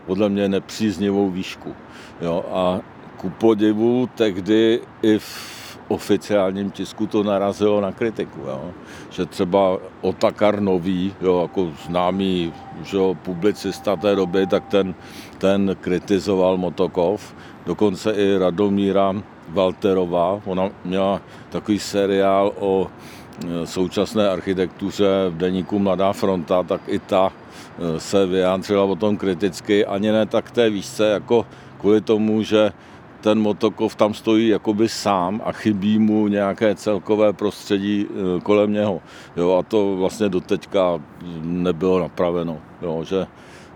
podle 0.07 0.29
mě 0.29 0.49
nepříznivou 0.49 1.31
výšku. 1.31 1.75
Jo, 2.21 2.45
a 2.53 2.81
ku 3.17 3.31
podivu 3.31 4.09
tehdy 4.15 4.81
i 5.03 5.19
v 5.19 5.79
oficiálním 5.89 6.71
tisku 6.71 7.07
to 7.07 7.23
narazilo 7.23 7.81
na 7.81 7.93
kritiku. 7.93 8.41
Jo. 8.41 8.71
Že 9.11 9.27
třeba 9.27 9.79
Otakar 10.01 10.61
Nový, 10.61 11.15
jo, 11.21 11.43
jako 11.43 11.73
známý 11.87 12.53
že 12.83 12.97
jo, 12.97 13.17
publicista 13.23 13.97
té 13.97 14.17
doby, 14.17 14.47
tak 14.47 14.67
ten, 14.67 14.95
ten 15.39 15.77
kritizoval 15.81 16.57
Motokov. 16.57 17.35
Dokonce 17.67 18.13
i 18.13 18.39
Radomíra 18.39 19.23
Walterová, 19.49 20.41
ona 20.45 20.71
měla 20.85 21.21
takový 21.51 21.79
seriál 21.79 22.53
o 22.59 22.87
e, 22.87 23.67
současné 23.67 24.29
architektuře 24.29 25.09
v 25.31 25.37
deníku 25.37 25.79
Mladá 25.79 26.13
fronta, 26.13 26.63
tak 26.63 26.81
i 26.87 26.99
ta 26.99 27.33
e, 27.33 28.01
se 28.01 28.27
vyjádřila 28.27 28.85
o 28.85 28.97
tom 28.97 29.17
kriticky, 29.17 29.87
ani 29.87 30.13
ne 30.13 30.27
tak 30.27 30.51
té 30.51 30.71
výšce, 30.71 31.09
jako 31.09 31.47
kvůli 31.81 32.01
tomu, 32.01 32.43
že 32.43 32.73
ten 33.21 33.41
motokov 33.41 33.95
tam 33.95 34.15
stojí 34.15 34.49
jakoby 34.49 34.89
sám 34.89 35.43
a 35.45 35.53
chybí 35.53 35.99
mu 35.99 36.29
nějaké 36.29 36.75
celkové 36.75 37.33
prostředí 37.33 38.07
e, 38.07 38.41
kolem 38.41 38.73
něho. 38.73 39.01
Jo, 39.37 39.57
a 39.59 39.63
to 39.63 39.97
vlastně 39.97 40.29
doteďka 40.29 41.01
nebylo 41.43 41.99
napraveno. 41.99 42.59
Jo, 42.83 43.05
že 43.05 43.27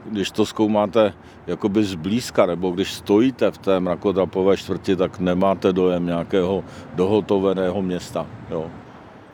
když 0.04 0.30
to 0.30 0.46
zkoumáte 0.46 1.12
jakoby 1.46 1.84
zblízka, 1.84 2.46
nebo 2.46 2.70
když 2.70 2.92
stojíte 2.92 3.50
v 3.50 3.58
té 3.58 3.80
mrakodrapové 3.80 4.56
čtvrti, 4.56 4.96
tak 4.96 5.18
nemáte 5.18 5.72
dojem 5.72 6.06
nějakého 6.06 6.64
dohotoveného 6.94 7.82
města. 7.82 8.26
Jo. 8.50 8.70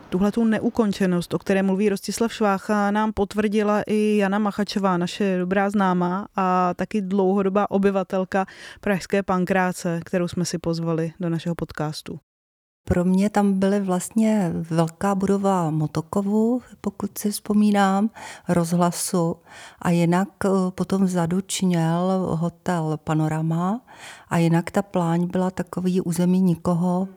Tuhle 0.08 0.32
tu 0.32 0.44
neukončenost, 0.44 1.34
o 1.34 1.38
které 1.38 1.62
mluví 1.62 1.88
Rostislav 1.88 2.32
Švácha, 2.32 2.90
nám 2.90 3.12
potvrdila 3.12 3.82
i 3.86 4.16
Jana 4.16 4.38
Machačová, 4.38 4.96
naše 4.96 5.38
dobrá 5.38 5.70
známá 5.70 6.26
a 6.36 6.74
taky 6.74 7.00
dlouhodobá 7.00 7.70
obyvatelka 7.70 8.46
Pražské 8.80 9.22
pankráce, 9.22 10.00
kterou 10.04 10.28
jsme 10.28 10.44
si 10.44 10.58
pozvali 10.58 11.12
do 11.20 11.28
našeho 11.28 11.54
podcastu. 11.54 12.18
Pro 12.88 13.04
mě 13.04 13.30
tam 13.30 13.58
byly 13.58 13.80
vlastně 13.80 14.52
velká 14.70 15.14
budova 15.14 15.70
Motokovu, 15.70 16.62
pokud 16.80 17.18
si 17.18 17.30
vzpomínám, 17.30 18.10
rozhlasu. 18.48 19.36
A 19.82 19.90
jinak 19.90 20.28
eh, 20.44 20.48
potom 20.70 21.04
vzadu 21.04 21.40
čněl 21.40 22.36
hotel 22.40 22.98
Panorama. 23.04 23.80
A 24.28 24.38
jinak 24.38 24.70
ta 24.70 24.82
pláň 24.82 25.26
byla 25.26 25.50
takový 25.50 26.00
území 26.00 26.40
nikoho, 26.40 27.08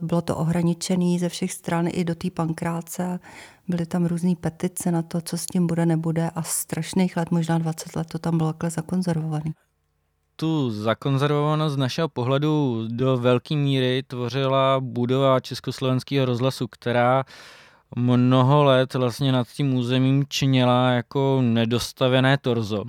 bylo 0.00 0.22
to 0.22 0.36
ohraničené 0.36 1.18
ze 1.18 1.28
všech 1.28 1.52
stran 1.52 1.88
i 1.90 2.04
do 2.04 2.14
té 2.14 2.30
pankráce. 2.30 3.20
Byly 3.68 3.86
tam 3.86 4.06
různé 4.06 4.34
petice 4.40 4.90
na 4.90 5.02
to, 5.02 5.20
co 5.20 5.38
s 5.38 5.46
tím 5.46 5.66
bude, 5.66 5.86
nebude. 5.86 6.30
A 6.34 6.42
strašných 6.42 7.16
let, 7.16 7.30
možná 7.30 7.58
20 7.58 7.96
let 7.96 8.08
to 8.08 8.18
tam 8.18 8.38
bylo 8.38 8.52
takhle 8.52 8.70
zakonzervované 8.70 9.52
tu 10.42 10.70
zakonzervovanost 10.70 11.74
z 11.74 11.76
našeho 11.76 12.08
pohledu 12.08 12.84
do 12.88 13.16
velké 13.16 13.56
míry 13.56 14.02
tvořila 14.06 14.80
budova 14.80 15.40
Československého 15.40 16.26
rozhlasu, 16.26 16.66
která 16.68 17.24
mnoho 17.96 18.64
let 18.64 18.94
vlastně 18.94 19.32
nad 19.32 19.48
tím 19.48 19.74
územím 19.74 20.24
činila 20.28 20.90
jako 20.90 21.38
nedostavené 21.42 22.38
torzo. 22.38 22.84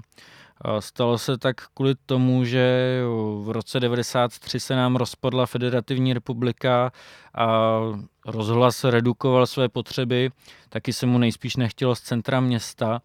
Stalo 0.79 1.17
se 1.17 1.37
tak 1.37 1.55
kvůli 1.73 1.95
tomu, 2.05 2.45
že 2.45 2.99
v 3.41 3.49
roce 3.49 3.79
93 3.79 4.59
se 4.59 4.75
nám 4.75 4.95
rozpadla 4.95 5.45
Federativní 5.45 6.13
republika 6.13 6.91
a 7.35 7.79
rozhlas 8.25 8.83
redukoval 8.83 9.47
své 9.47 9.69
potřeby, 9.69 10.29
taky 10.69 10.93
se 10.93 11.05
mu 11.05 11.17
nejspíš 11.17 11.55
nechtělo 11.55 11.95
z 11.95 12.01
centra 12.01 12.39
města 12.39 13.01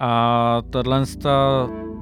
a 0.00 0.62
tahle 0.70 1.04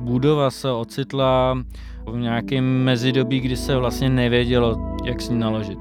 budova 0.01 0.51
se 0.51 0.71
ocitla 0.71 1.59
v 2.07 2.17
nějakém 2.17 2.85
mezidobí, 2.85 3.41
kdy 3.41 3.57
se 3.57 3.77
vlastně 3.77 4.09
nevědělo, 4.09 4.97
jak 5.05 5.21
s 5.21 5.29
ní 5.29 5.39
naložit. 5.39 5.79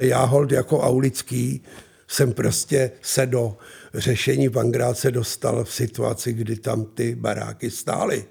Já 0.00 0.24
hold 0.24 0.52
jako 0.52 0.80
aulický 0.80 1.62
jsem 2.08 2.32
prostě 2.32 2.90
se 3.02 3.26
do 3.26 3.56
řešení 3.94 4.48
Pangráce 4.50 5.10
dostal 5.10 5.64
v 5.64 5.72
situaci, 5.72 6.32
kdy 6.32 6.56
tam 6.56 6.84
ty 6.84 7.14
baráky 7.14 7.70
stály. 7.70 8.24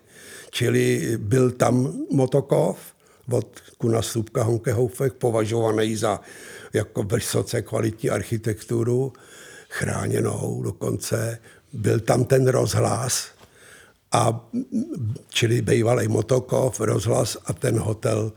Čili 0.52 1.18
byl 1.18 1.52
tam 1.52 1.94
Motokov, 2.12 2.78
od 3.32 3.48
Kuna 3.82 4.02
Slupka 4.02 4.44
Honke 4.44 4.74
Houfek, 4.74 5.14
považovaný 5.14 5.96
za 5.96 6.20
jako 6.74 7.04
vysoce 7.04 7.62
kvalitní 7.62 8.10
architekturu, 8.10 9.14
chráněnou 9.70 10.62
dokonce. 10.64 11.40
Byl 11.74 12.00
tam 12.00 12.26
ten 12.26 12.48
rozhlas 12.48 13.32
A 14.12 14.50
čili 15.30 15.62
bývalý 15.62 16.08
Motokov, 16.08 16.80
rozhlas 16.80 17.38
a 17.46 17.54
ten 17.54 17.80
hotel 17.80 18.32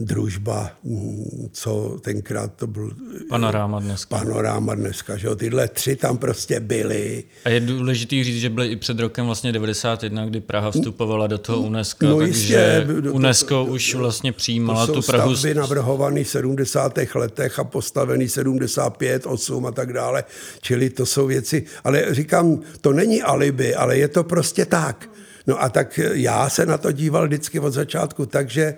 družba, 0.00 0.70
mm, 0.84 1.48
co 1.52 1.98
tenkrát 2.02 2.52
to 2.56 2.66
byl... 2.66 2.90
Panorama 3.28 3.80
dneska. 3.80 4.18
Panorama 4.18 4.74
dneska, 4.74 5.16
že 5.16 5.26
jo, 5.26 5.36
tyhle 5.36 5.68
tři 5.68 5.96
tam 5.96 6.18
prostě 6.18 6.60
byly. 6.60 7.24
A 7.44 7.48
je 7.48 7.60
důležitý 7.60 8.24
říct, 8.24 8.40
že 8.40 8.50
byly 8.50 8.68
i 8.68 8.76
před 8.76 9.00
rokem 9.00 9.26
vlastně 9.26 9.52
91, 9.52 10.26
kdy 10.26 10.40
Praha 10.40 10.70
vstupovala 10.70 11.26
do 11.26 11.38
toho 11.38 11.60
UNESCO, 11.60 12.06
no 12.06 12.18
takže 12.18 12.38
jistě, 12.38 12.86
UNESCO 13.10 13.54
to, 13.54 13.66
to, 13.66 13.72
už 13.72 13.94
vlastně 13.94 14.32
přijímala 14.32 14.86
to 14.86 14.92
tu 14.92 15.02
Prahu. 15.02 15.36
stavby 15.36 15.54
navrhovaný 15.54 16.24
v 16.24 16.28
70. 16.28 16.98
letech 17.14 17.58
a 17.58 17.64
postavený 17.64 18.28
75, 18.28 19.26
8 19.26 19.66
a 19.66 19.70
tak 19.70 19.92
dále. 19.92 20.24
Čili 20.60 20.90
to 20.90 21.06
jsou 21.06 21.26
věci, 21.26 21.64
ale 21.84 22.14
říkám, 22.14 22.60
to 22.80 22.92
není 22.92 23.22
alibi, 23.22 23.74
ale 23.74 23.98
je 23.98 24.08
to 24.08 24.24
prostě 24.24 24.64
tak. 24.64 25.10
No 25.46 25.62
a 25.62 25.68
tak 25.68 26.00
já 26.12 26.48
se 26.48 26.66
na 26.66 26.78
to 26.78 26.92
díval 26.92 27.26
vždycky 27.26 27.60
od 27.60 27.70
začátku, 27.70 28.26
takže 28.26 28.74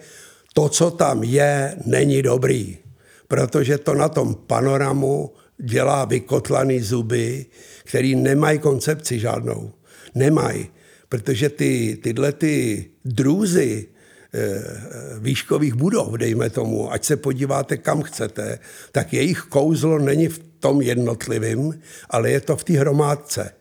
to, 0.54 0.68
co 0.68 0.90
tam 0.90 1.24
je, 1.24 1.76
není 1.86 2.22
dobrý, 2.22 2.78
protože 3.28 3.78
to 3.78 3.94
na 3.94 4.08
tom 4.08 4.34
panoramu 4.34 5.32
dělá 5.58 6.04
vykotlaný 6.04 6.80
zuby, 6.80 7.46
který 7.84 8.14
nemají 8.14 8.58
koncepci 8.58 9.18
žádnou. 9.18 9.72
Nemají, 10.14 10.68
protože 11.08 11.48
ty, 11.48 11.98
tyhle 12.02 12.32
ty 12.32 12.84
drůzy 13.04 13.88
e, 14.34 14.60
výškových 15.20 15.74
budov, 15.74 16.14
dejme 16.14 16.50
tomu, 16.50 16.92
ať 16.92 17.04
se 17.04 17.16
podíváte 17.16 17.76
kam 17.76 18.02
chcete, 18.02 18.58
tak 18.92 19.12
jejich 19.12 19.40
kouzlo 19.40 19.98
není 19.98 20.28
v 20.28 20.38
tom 20.58 20.82
jednotlivým, 20.82 21.80
ale 22.10 22.30
je 22.30 22.40
to 22.40 22.56
v 22.56 22.64
té 22.64 22.72
hromádce. 22.72 23.52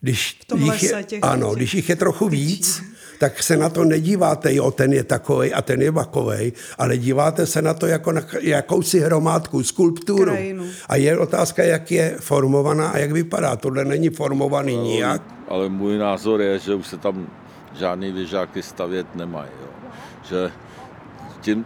Když 0.00 0.38
v 0.42 0.44
tom 0.44 0.62
jich 0.62 0.82
lese 0.82 0.96
je, 0.96 1.04
těch, 1.04 1.20
ano, 1.22 1.48
těch 1.48 1.56
když 1.56 1.74
jich 1.74 1.88
je 1.88 1.96
trochu 1.96 2.28
víc, 2.28 2.82
tak 3.24 3.42
se 3.42 3.56
na 3.56 3.68
to 3.68 3.84
nedíváte, 3.84 4.54
jo, 4.54 4.70
ten 4.70 4.92
je 4.92 5.04
takovej 5.04 5.52
a 5.54 5.62
ten 5.62 5.82
je 5.82 5.88
makovej, 5.90 6.52
ale 6.78 6.96
díváte 6.96 7.46
se 7.46 7.62
na 7.62 7.74
to 7.74 7.86
jako 7.86 8.12
na 8.12 8.20
jakousi 8.40 9.00
hromádku, 9.00 9.62
skulpturu. 9.62 10.36
Krajinu. 10.36 10.64
A 10.88 10.96
je 10.96 11.18
otázka, 11.18 11.62
jak 11.62 11.90
je 11.90 12.16
formovaná 12.20 12.88
a 12.88 12.98
jak 12.98 13.12
vypadá. 13.12 13.56
Tohle 13.56 13.84
není 13.84 14.10
formovaný 14.10 14.74
ale, 14.74 14.84
nijak. 14.84 15.22
Ale 15.48 15.68
můj 15.68 15.98
názor 15.98 16.40
je, 16.40 16.58
že 16.58 16.74
už 16.74 16.86
se 16.86 16.96
tam 16.96 17.26
žádný 17.72 18.12
věžáky 18.12 18.62
stavět 18.62 19.06
nemají. 19.14 19.50
Jo. 19.60 19.68
Že 20.28 20.52
tím, 21.40 21.64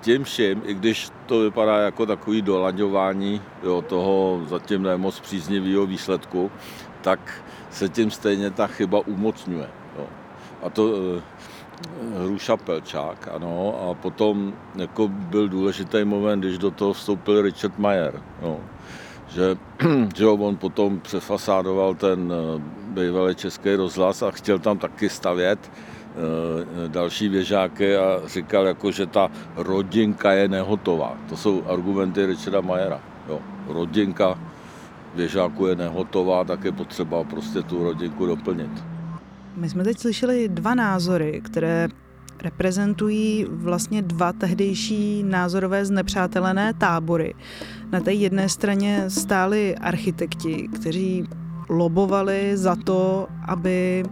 tím 0.00 0.24
vším, 0.24 0.62
i 0.66 0.74
když 0.74 1.10
to 1.26 1.40
vypadá 1.40 1.78
jako 1.78 2.06
takový 2.06 2.42
dolaďování 2.42 3.42
jo, 3.62 3.82
toho 3.82 4.42
zatím 4.46 4.82
nemoc 4.82 5.20
příznivého 5.20 5.86
výsledku, 5.86 6.50
tak 7.00 7.18
se 7.70 7.88
tím 7.88 8.10
stejně 8.10 8.50
ta 8.50 8.66
chyba 8.66 8.98
umocňuje. 9.06 9.68
Jo. 9.98 10.21
A 10.62 10.70
to 10.70 10.94
e, 10.94 11.22
Hruša 12.22 12.56
Pelčák, 12.56 13.28
ano, 13.34 13.74
a 13.82 13.94
potom 13.94 14.52
jako 14.74 15.08
byl 15.08 15.48
důležitý 15.48 16.04
moment, 16.04 16.40
když 16.40 16.58
do 16.58 16.70
toho 16.70 16.92
vstoupil 16.92 17.42
Richard 17.42 17.78
Mayer, 17.78 18.20
jo. 18.42 18.60
Že, 19.28 19.56
že 20.16 20.26
on 20.26 20.56
potom 20.56 21.00
přefasádoval 21.00 21.94
ten 21.94 22.32
bývalý 22.92 23.34
český 23.34 23.74
rozhlas 23.74 24.22
a 24.22 24.30
chtěl 24.30 24.58
tam 24.58 24.78
taky 24.78 25.08
stavět 25.08 25.58
e, 25.64 26.88
další 26.88 27.28
věžáky 27.28 27.96
a 27.96 28.20
říkal, 28.26 28.66
jako, 28.66 28.90
že 28.90 29.06
ta 29.06 29.30
rodinka 29.56 30.32
je 30.32 30.48
nehotová. 30.48 31.16
To 31.28 31.36
jsou 31.36 31.62
argumenty 31.66 32.26
Richarda 32.26 32.60
Mayera. 32.60 33.00
Jo. 33.28 33.40
Rodinka 33.68 34.38
věžáku 35.14 35.66
je 35.66 35.76
nehotová, 35.76 36.44
tak 36.44 36.64
je 36.64 36.72
potřeba 36.72 37.24
prostě 37.24 37.62
tu 37.62 37.84
rodinku 37.84 38.26
doplnit. 38.26 38.91
My 39.56 39.68
jsme 39.68 39.84
teď 39.84 39.98
slyšeli 39.98 40.48
dva 40.48 40.74
názory, 40.74 41.40
které 41.44 41.88
reprezentují 42.42 43.46
vlastně 43.48 44.02
dva 44.02 44.32
tehdejší 44.32 45.22
názorové 45.22 45.84
znepřátelené 45.84 46.74
tábory. 46.74 47.34
Na 47.92 48.00
té 48.00 48.12
jedné 48.12 48.48
straně 48.48 49.04
stáli 49.08 49.76
architekti, 49.76 50.68
kteří 50.74 51.24
lobovali 51.68 52.56
za 52.56 52.76
to, 52.76 53.28
aby 53.46 54.04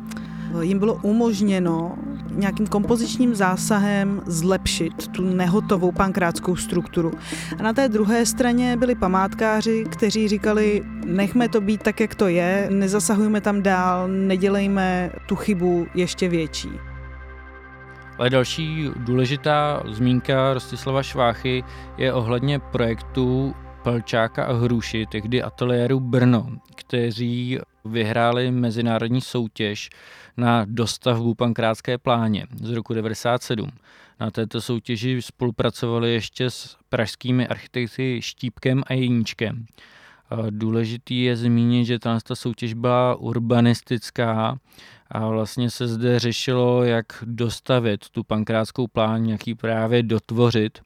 jim 0.61 0.79
bylo 0.79 0.95
umožněno 1.03 1.99
nějakým 2.31 2.67
kompozičním 2.67 3.35
zásahem 3.35 4.23
zlepšit 4.27 5.09
tu 5.09 5.23
nehotovou 5.23 5.93
pankrátskou 5.93 6.57
strukturu. 6.57 7.13
A 7.59 7.63
na 7.63 7.73
té 7.73 7.89
druhé 7.89 8.27
straně 8.27 8.77
byli 8.77 8.95
památkáři, 8.95 9.85
kteří 9.91 10.29
říkali, 10.29 10.83
nechme 11.05 11.49
to 11.49 11.61
být 11.61 11.83
tak, 11.83 12.01
jak 12.01 12.15
to 12.15 12.29
je, 12.29 12.69
nezasahujme 12.71 13.41
tam 13.41 13.63
dál, 13.63 14.09
nedělejme 14.09 15.11
tu 15.27 15.37
chybu 15.37 15.87
ještě 15.95 16.29
větší. 16.29 16.71
Ale 18.19 18.31
další 18.31 18.91
důležitá 18.97 19.83
zmínka 19.89 20.55
Rostislava 20.55 21.03
Šváchy 21.03 21.65
je 21.99 22.13
ohledně 22.13 22.59
projektu 22.59 23.55
Pelčáka 23.83 24.45
a 24.45 24.53
Hruši, 24.53 25.07
tehdy 25.07 25.43
ateliéru 25.43 26.01
Brno, 26.01 26.47
kteří 26.75 27.59
vyhráli 27.85 28.51
mezinárodní 28.51 29.21
soutěž 29.21 29.91
na 30.37 30.65
dostavbu 30.69 31.35
pankrátské 31.35 31.99
pláně 31.99 32.47
z 32.55 32.71
roku 32.71 32.95
1997. 32.95 33.71
Na 34.21 34.31
této 34.31 34.61
soutěži 34.61 35.23
spolupracovali 35.23 36.13
ještě 36.13 36.51
s 36.51 36.77
pražskými 36.89 37.49
architekty 37.49 38.23
Štípkem 38.23 38.83
a 38.87 38.93
Jeníčkem. 38.93 39.67
Důležitý 40.51 41.23
je 41.23 41.37
zmínit, 41.37 41.85
že 41.85 41.99
ta 41.99 42.19
soutěž 42.35 42.75
byla 42.75 43.15
urbanistická 43.15 44.59
a 45.11 45.29
vlastně 45.29 45.71
se 45.71 45.89
zde 45.89 46.19
řešilo, 46.19 46.85
jak 46.85 47.07
dostavit 47.23 48.09
tu 48.09 48.25
pankrátskou 48.25 48.87
plán, 48.87 49.25
jak 49.25 49.47
ji 49.47 49.55
právě 49.55 50.03
dotvořit. 50.03 50.79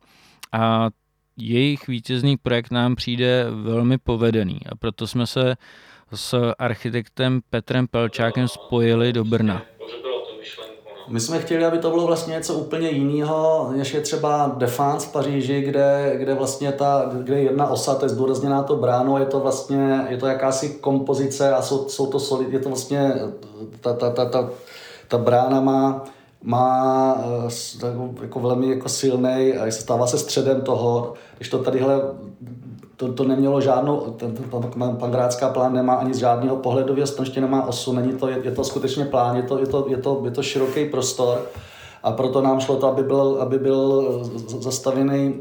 A 0.52 0.90
jejich 1.36 1.88
vítězný 1.88 2.36
projekt 2.36 2.70
nám 2.70 2.96
přijde 2.96 3.46
velmi 3.50 3.98
povedený 3.98 4.60
a 4.72 4.76
proto 4.76 5.06
jsme 5.06 5.26
se 5.26 5.56
s 6.14 6.52
architektem 6.58 7.40
Petrem 7.50 7.86
Pelčákem 7.86 8.48
spojili 8.48 9.12
do 9.12 9.24
Brna. 9.24 9.62
My 11.08 11.20
jsme 11.20 11.38
chtěli, 11.38 11.64
aby 11.64 11.78
to 11.78 11.90
bylo 11.90 12.06
vlastně 12.06 12.32
něco 12.32 12.54
úplně 12.54 12.90
jiného, 12.90 13.72
než 13.76 13.94
je 13.94 14.00
třeba 14.00 14.54
Defense 14.58 15.06
v 15.06 15.12
Paříži, 15.12 15.60
kde, 15.60 16.14
kde 16.18 16.34
vlastně 16.34 16.72
ta, 16.72 17.10
kde 17.12 17.42
jedna 17.42 17.66
osa, 17.66 17.94
to 17.94 18.04
je 18.04 18.08
zdůrazněná 18.08 18.62
to 18.62 18.76
bráno, 18.76 19.18
je 19.18 19.26
to 19.26 19.40
vlastně, 19.40 20.06
je 20.08 20.16
to 20.16 20.26
jakási 20.26 20.68
kompozice 20.68 21.54
a 21.54 21.62
jsou, 21.62 21.88
jsou 21.88 22.06
to 22.06 22.20
solid, 22.20 22.52
je 22.52 22.58
to 22.58 22.68
vlastně, 22.68 23.14
ta, 23.80 23.92
ta, 23.92 24.10
ta, 24.10 24.24
ta, 24.24 24.50
ta 25.08 25.18
brána 25.18 25.60
má, 25.60 26.04
má 26.42 27.16
jako 28.22 28.40
velmi 28.40 28.70
jako 28.70 28.88
silný 28.88 29.52
a 29.52 29.70
stává 29.70 30.06
se 30.06 30.18
středem 30.18 30.60
toho, 30.60 31.14
když 31.36 31.48
to 31.48 31.58
tadyhle 31.58 32.02
to, 32.96 33.12
to 33.12 33.24
nemělo 33.24 33.60
žádnou, 33.60 34.00
ten, 34.00 34.34
ten 34.34 34.44
pandrácká 34.98 35.48
plán 35.48 35.72
nemá 35.72 35.94
ani 35.94 36.14
z 36.14 36.18
žádného 36.18 36.56
pohledového 36.56 37.06
stanoště, 37.06 37.40
nemá 37.40 37.66
osu, 37.66 37.92
není 37.92 38.12
to, 38.12 38.28
je, 38.28 38.40
je 38.44 38.50
to 38.50 38.64
skutečně 38.64 39.04
plán, 39.04 39.36
je 39.36 39.42
to, 39.42 39.58
je 39.58 39.66
to, 39.66 39.86
je 39.88 39.96
to, 39.96 40.22
je 40.24 40.30
to 40.30 40.42
široký 40.42 40.84
prostor. 40.84 41.42
A 42.02 42.12
proto 42.12 42.42
nám 42.42 42.60
šlo 42.60 42.76
to, 42.76 42.86
aby 42.86 43.02
byl, 43.02 43.38
aby 43.40 43.58
byl 43.58 44.04
zastavený 44.46 45.34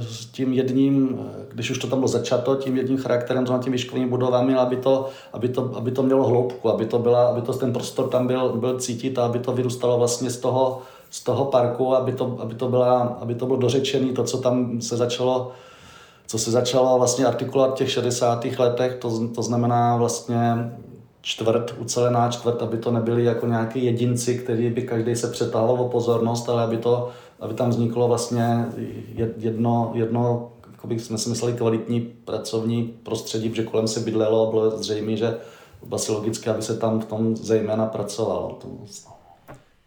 s 0.00 0.26
tím 0.26 0.52
jedním, 0.52 1.20
když 1.52 1.70
už 1.70 1.78
to 1.78 1.86
tam 1.86 1.98
bylo 1.98 2.08
začato, 2.08 2.56
tím 2.56 2.76
jedním 2.76 2.98
charakterem, 2.98 3.44
to 3.44 3.58
tím 3.58 3.72
výškovými 3.72 4.10
budovami, 4.10 4.54
aby 4.54 4.76
to, 4.76 5.08
aby 5.32 5.48
to, 5.48 5.70
aby 5.74 5.90
to 5.90 6.02
mělo 6.02 6.26
hloubku, 6.26 6.68
aby, 6.68 6.86
to 6.86 6.98
byla, 6.98 7.26
aby 7.26 7.42
to 7.42 7.52
ten 7.52 7.72
prostor 7.72 8.08
tam 8.08 8.26
byl, 8.26 8.52
byl 8.52 8.78
cítit 8.78 9.18
a 9.18 9.24
aby 9.24 9.38
to 9.38 9.52
vyrůstalo 9.52 9.98
vlastně 9.98 10.30
z 10.30 10.38
toho, 10.38 10.82
z 11.10 11.24
toho 11.24 11.44
parku, 11.44 11.94
aby 11.94 12.12
to, 12.12 12.36
aby 12.38 12.54
to, 12.54 12.68
byla, 12.68 13.18
aby 13.20 13.34
to 13.34 13.46
bylo 13.46 13.58
dořečené, 13.58 14.12
to, 14.12 14.24
co 14.24 14.38
tam 14.38 14.80
se 14.80 14.96
začalo 14.96 15.52
co 16.28 16.38
se 16.38 16.50
začalo 16.50 16.98
vlastně 16.98 17.26
artikulovat 17.26 17.74
v 17.74 17.78
těch 17.78 17.90
60. 17.90 18.44
letech, 18.58 18.94
to, 18.94 19.28
to 19.28 19.42
znamená 19.42 19.96
vlastně 19.96 20.72
čtvrt, 21.20 21.74
ucelená 21.78 22.30
čtvrt, 22.30 22.62
aby 22.62 22.78
to 22.78 22.90
nebyli 22.90 23.24
jako 23.24 23.46
nějaký 23.46 23.84
jedinci, 23.84 24.38
který 24.38 24.70
by 24.70 24.82
každý 24.82 25.16
se 25.16 25.28
přetáhl 25.28 25.70
o 25.70 25.88
pozornost, 25.88 26.48
ale 26.48 26.62
aby, 26.62 26.76
to, 26.76 27.08
aby 27.40 27.54
tam 27.54 27.70
vzniklo 27.70 28.08
vlastně 28.08 28.66
jedno, 29.36 29.90
jedno 29.94 30.50
jako 30.72 30.86
bych 30.86 31.00
jsme 31.00 31.18
si 31.18 31.28
mysleli, 31.28 31.54
kvalitní 31.54 32.00
pracovní 32.00 32.84
prostředí, 33.02 33.48
protože 33.48 33.64
kolem 33.64 33.88
se 33.88 34.00
bydlelo, 34.00 34.50
bylo 34.50 34.70
zřejmé, 34.70 35.16
že 35.16 35.36
asi 35.92 36.12
logické, 36.12 36.50
aby 36.50 36.62
se 36.62 36.76
tam 36.76 37.00
v 37.00 37.04
tom 37.04 37.36
zejména 37.36 37.86
pracovalo. 37.86 38.58
To, 38.60 38.68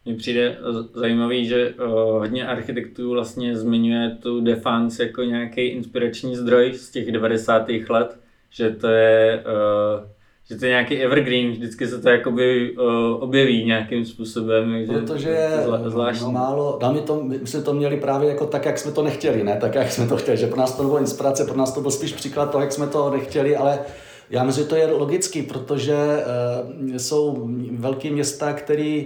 mně 0.05 0.15
přijde 0.15 0.57
zajímavý, 0.93 1.45
že 1.45 1.73
uh, 1.73 1.91
hodně 2.19 2.47
architektů 2.47 3.11
vlastně 3.11 3.57
zmiňuje 3.57 4.17
tu 4.21 4.41
Defense 4.41 5.03
jako 5.03 5.23
nějaký 5.23 5.61
inspirační 5.61 6.35
zdroj 6.35 6.73
z 6.73 6.91
těch 6.91 7.11
90. 7.11 7.69
let, 7.89 8.19
že 8.49 8.69
to 8.69 8.87
je, 8.87 9.43
uh, 9.45 10.05
že 10.47 10.55
to 10.55 10.65
je 10.65 10.69
nějaký 10.69 10.97
evergreen, 10.97 11.51
vždycky 11.51 11.87
se 11.87 12.01
to 12.01 12.09
jakoby 12.09 12.71
uh, 12.71 12.83
objeví 13.23 13.65
nějakým 13.65 14.05
způsobem. 14.05 14.85
Protože 14.87 15.29
je 15.29 15.49
zvláštní. 15.85 16.25
No, 16.25 16.31
málo, 16.31 16.79
my, 16.93 17.01
to, 17.01 17.23
my 17.23 17.39
jsme 17.43 17.61
to 17.61 17.73
měli 17.73 17.97
právě 17.97 18.29
jako 18.29 18.45
tak, 18.45 18.65
jak 18.65 18.77
jsme 18.77 18.91
to 18.91 19.03
nechtěli, 19.03 19.43
ne 19.43 19.57
tak, 19.61 19.75
jak 19.75 19.91
jsme 19.91 20.07
to 20.07 20.17
chtěli, 20.17 20.37
že 20.37 20.47
pro 20.47 20.57
nás 20.57 20.77
to 20.77 20.83
bylo 20.83 20.99
inspirace, 20.99 21.45
pro 21.45 21.57
nás 21.57 21.73
to 21.73 21.81
byl 21.81 21.91
spíš 21.91 22.13
příklad 22.13 22.51
toho, 22.51 22.61
jak 22.61 22.71
jsme 22.71 22.87
to 22.87 23.09
nechtěli, 23.09 23.55
ale 23.55 23.79
Já 24.29 24.43
myslím, 24.43 24.63
že 24.63 24.69
to 24.69 24.75
je 24.75 24.85
logický, 24.85 25.41
protože 25.41 25.95
uh, 25.95 26.95
jsou 26.97 27.49
velké 27.71 28.11
města, 28.11 28.53
které 28.53 29.03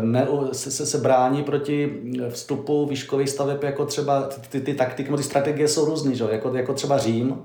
ne, 0.00 0.26
se, 0.52 0.70
se, 0.70 0.86
se 0.86 0.98
brání 0.98 1.42
proti 1.42 2.02
vstupu 2.28 2.86
výškových 2.86 3.30
staveb, 3.30 3.62
jako 3.62 3.86
třeba 3.86 4.28
ty, 4.50 4.60
ty 4.60 4.74
taktiky, 4.74 5.16
ty 5.16 5.22
strategie 5.22 5.68
jsou 5.68 5.84
různý, 5.84 6.16
že? 6.16 6.24
Jako, 6.30 6.56
jako 6.56 6.74
třeba 6.74 6.98
Řím. 6.98 7.38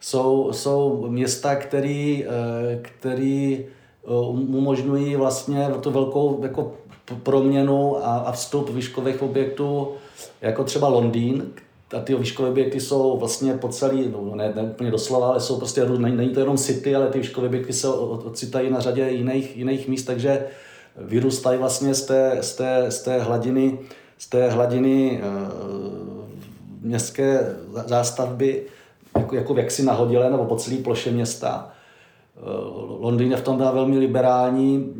Jsou, 0.00 0.52
jsou 0.52 1.06
města, 1.08 1.56
který, 1.56 2.24
uh, 2.26 2.82
který 2.82 3.66
umožňují 4.28 5.16
vlastně 5.16 5.68
tu 5.80 5.90
velkou 5.90 6.42
jako 6.42 6.72
proměnu 7.22 8.06
a, 8.06 8.18
a 8.18 8.32
vstup 8.32 8.70
výškových 8.70 9.22
objektů, 9.22 9.88
jako 10.40 10.64
třeba 10.64 10.88
Londýn, 10.88 11.52
a 11.96 12.00
ty 12.00 12.14
výškové 12.14 12.48
objekty 12.48 12.80
jsou 12.80 13.16
vlastně 13.16 13.52
po 13.52 13.68
celý, 13.68 14.08
no 14.08 14.34
ne, 14.34 14.52
ne 14.56 14.62
úplně 14.62 14.90
doslova, 14.90 15.28
ale 15.28 15.40
jsou 15.40 15.56
prostě, 15.56 15.84
není 15.84 16.28
to 16.28 16.40
jenom 16.40 16.56
city, 16.56 16.94
ale 16.94 17.08
ty 17.08 17.18
výškové 17.18 17.46
objekty 17.46 17.72
se 17.72 17.88
ocitají 17.88 18.70
na 18.70 18.80
řadě 18.80 19.08
jiných, 19.10 19.56
jiných 19.56 19.88
míst, 19.88 20.04
takže 20.04 20.46
vyrůstají 21.00 21.58
vlastně 21.58 21.94
z 21.94 22.06
té, 22.06 22.38
z 22.40 22.56
té, 22.56 22.90
z 22.90 23.02
té 23.02 23.18
hladiny, 23.18 23.78
z 24.18 24.28
té 24.28 24.50
hladiny 24.50 25.22
e, 25.22 25.26
městské 26.80 27.56
zástavby 27.86 28.62
jako, 29.18 29.36
jako 29.36 29.56
jaksi 29.56 29.84
nahodilé 29.84 30.30
nebo 30.30 30.44
po 30.44 30.56
celé 30.56 30.76
ploše 30.76 31.10
města. 31.10 31.70
E, 32.36 32.40
Londýn 32.98 33.30
je 33.30 33.36
v 33.36 33.42
tom 33.42 33.56
byla 33.56 33.70
velmi 33.70 33.98
liberální, 33.98 34.94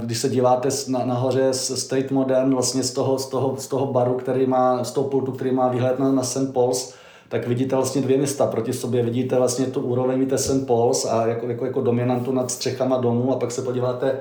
když 0.00 0.18
se 0.18 0.28
díváte 0.28 0.68
na, 0.88 1.04
nahoře 1.04 1.52
z 1.52 1.80
State 1.80 2.10
Modern, 2.10 2.54
vlastně 2.54 2.82
z 2.82 2.92
toho, 2.92 3.18
z, 3.18 3.28
toho, 3.28 3.56
z 3.56 3.66
toho 3.66 3.86
baru, 3.86 4.14
který 4.14 4.46
má, 4.46 4.84
z 4.84 4.92
toho 4.92 5.08
pultu, 5.08 5.32
který 5.32 5.50
má 5.50 5.68
výhled 5.68 5.98
na, 5.98 6.12
na 6.12 6.22
St. 6.22 6.52
Paul's, 6.52 6.94
tak 7.28 7.48
vidíte 7.48 7.76
vlastně 7.76 8.02
dvě 8.02 8.18
města 8.18 8.46
proti 8.46 8.72
sobě. 8.72 9.02
Vidíte 9.02 9.36
vlastně 9.36 9.66
tu 9.66 9.80
úroveň, 9.80 10.18
vidíte 10.18 10.38
St. 10.38 10.66
Paul's 10.66 11.04
a 11.04 11.26
jako, 11.26 11.48
jako, 11.48 11.66
jako 11.66 11.80
dominantu 11.80 12.32
nad 12.32 12.50
střechama 12.50 12.96
domů 12.96 13.32
a 13.32 13.36
pak 13.36 13.52
se 13.52 13.62
podíváte 13.62 14.20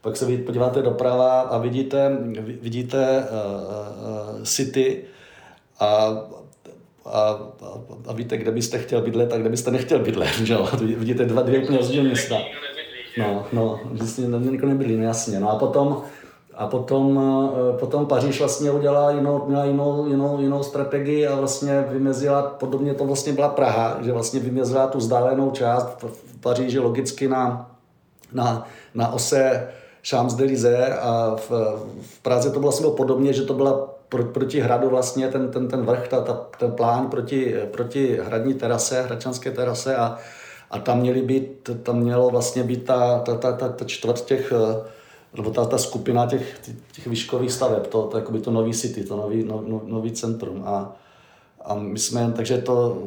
pak 0.00 0.16
se 0.16 0.36
podíváte 0.38 0.82
doprava 0.82 1.40
a 1.40 1.58
vidíte, 1.58 2.18
vidíte 2.62 3.24
uh, 3.30 4.36
uh, 4.36 4.42
City 4.44 5.04
a, 5.80 6.06
a, 7.06 7.38
a, 8.06 8.12
víte, 8.12 8.36
kde 8.36 8.50
byste 8.50 8.78
chtěl 8.78 9.00
bydlet 9.00 9.32
a 9.32 9.36
kde 9.36 9.48
byste 9.48 9.70
nechtěl 9.70 9.98
bydlet. 9.98 10.34
Že? 10.44 10.56
Vidíte 10.80 11.24
dva, 11.24 11.42
dvě 11.42 11.62
úplně 11.62 11.78
rozdílné 11.78 12.08
města. 12.08 12.36
No, 13.18 13.46
no, 13.52 13.80
vlastně 13.84 14.26
nikdo 14.38 14.68
nebydlí, 14.68 14.96
no 14.96 15.04
jasně. 15.04 15.40
No 15.40 15.50
a 15.50 15.56
potom, 15.56 16.02
a 16.54 16.66
potom, 16.66 17.20
potom 17.78 18.06
Paříž 18.06 18.38
vlastně 18.38 18.70
udělala 18.70 19.10
jinou, 19.10 19.44
měla 19.46 19.64
jinou, 19.64 20.06
jinou, 20.06 20.40
jinou 20.40 20.62
strategii 20.62 21.26
a 21.26 21.36
vlastně 21.36 21.84
vymezila, 21.88 22.42
podobně 22.42 22.94
to 22.94 23.04
vlastně 23.04 23.32
byla 23.32 23.48
Praha, 23.48 23.98
že 24.02 24.12
vlastně 24.12 24.40
vymezila 24.40 24.86
tu 24.86 24.98
vzdálenou 24.98 25.50
část 25.50 26.02
v 26.02 26.40
Paříži 26.40 26.78
logicky 26.78 27.28
na, 27.28 27.70
na, 28.32 28.66
na 28.94 29.12
ose 29.12 29.68
Champs-Élysées 30.02 30.98
a 31.00 31.36
v, 31.36 31.50
v 32.00 32.22
Praze 32.22 32.50
to 32.50 32.60
bylo 32.60 32.72
vlastně 32.72 32.90
podobně, 32.96 33.32
že 33.32 33.42
to 33.42 33.54
byla 33.54 33.88
pro, 34.08 34.24
proti 34.24 34.60
hradu 34.60 34.88
vlastně 34.88 35.28
ten, 35.28 35.50
ten, 35.50 35.68
ten 35.68 35.82
vrch, 35.82 36.08
ta, 36.08 36.20
ta, 36.20 36.46
ten 36.58 36.72
plán 36.72 37.06
proti, 37.06 37.54
proti 37.70 38.18
hradní 38.22 38.54
terase, 38.54 39.02
hradčanské 39.02 39.50
terase 39.50 39.96
a, 39.96 40.18
a 40.70 40.78
tam, 40.78 41.00
měly 41.00 41.22
být, 41.22 41.70
tam 41.82 41.98
mělo 41.98 42.30
vlastně 42.30 42.62
být 42.62 42.84
ta, 42.84 43.18
ta, 43.18 43.34
ta, 43.34 43.52
ta, 43.52 43.68
ta 43.68 43.84
čtvrt 43.84 44.24
těch, 44.24 44.52
nebo 45.36 45.50
ta, 45.50 45.64
ta 45.64 45.78
skupina 45.78 46.26
těch, 46.26 46.60
těch 46.92 47.06
výškových 47.06 47.52
staveb, 47.52 47.86
to, 47.86 48.02
to, 48.02 48.16
jakoby 48.16 48.40
to 48.40 48.50
nový 48.50 48.74
city, 48.74 49.04
to 49.04 49.16
nový, 49.16 49.44
no, 49.44 49.62
no, 49.66 49.82
nový 49.84 50.12
centrum. 50.12 50.62
A, 50.66 50.96
a 51.64 51.74
my 51.74 51.98
jsme, 51.98 52.32
takže 52.36 52.58
to 52.58 52.98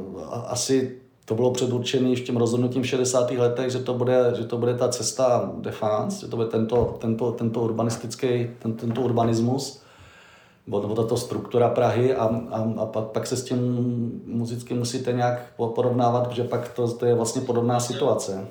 asi 0.47 1.02
to 1.25 1.35
bylo 1.35 1.51
předurčené 1.51 2.15
v 2.15 2.21
tím 2.21 2.37
rozhodnutím 2.37 2.83
v 2.83 2.87
60. 2.87 3.31
letech, 3.31 3.71
že 3.71 3.79
to 3.79 3.93
bude, 3.93 4.33
že 4.37 4.43
to 4.43 4.57
bude 4.57 4.73
ta 4.73 4.89
cesta 4.89 5.51
defense, 5.57 6.19
že 6.21 6.27
to 6.27 6.35
bude 6.35 6.47
tento, 6.47 6.97
tento, 7.01 7.31
tento 7.31 7.61
urbanistický, 7.61 8.49
ten, 8.59 8.73
tento 8.73 9.01
urbanismus 9.01 9.83
nebo 10.67 10.95
tato 10.95 11.17
struktura 11.17 11.69
Prahy 11.69 12.15
a, 12.15 12.23
a, 12.51 12.73
a 12.77 12.85
pak, 12.85 13.03
pak 13.03 13.27
se 13.27 13.37
s 13.37 13.43
tím 13.43 14.21
muzicky 14.25 14.73
musíte 14.73 15.13
nějak 15.13 15.53
porovnávat, 15.55 16.27
protože 16.27 16.43
pak 16.43 16.69
to, 16.73 16.87
to 16.87 17.05
je 17.05 17.15
vlastně 17.15 17.41
podobná 17.41 17.79
situace. 17.79 18.47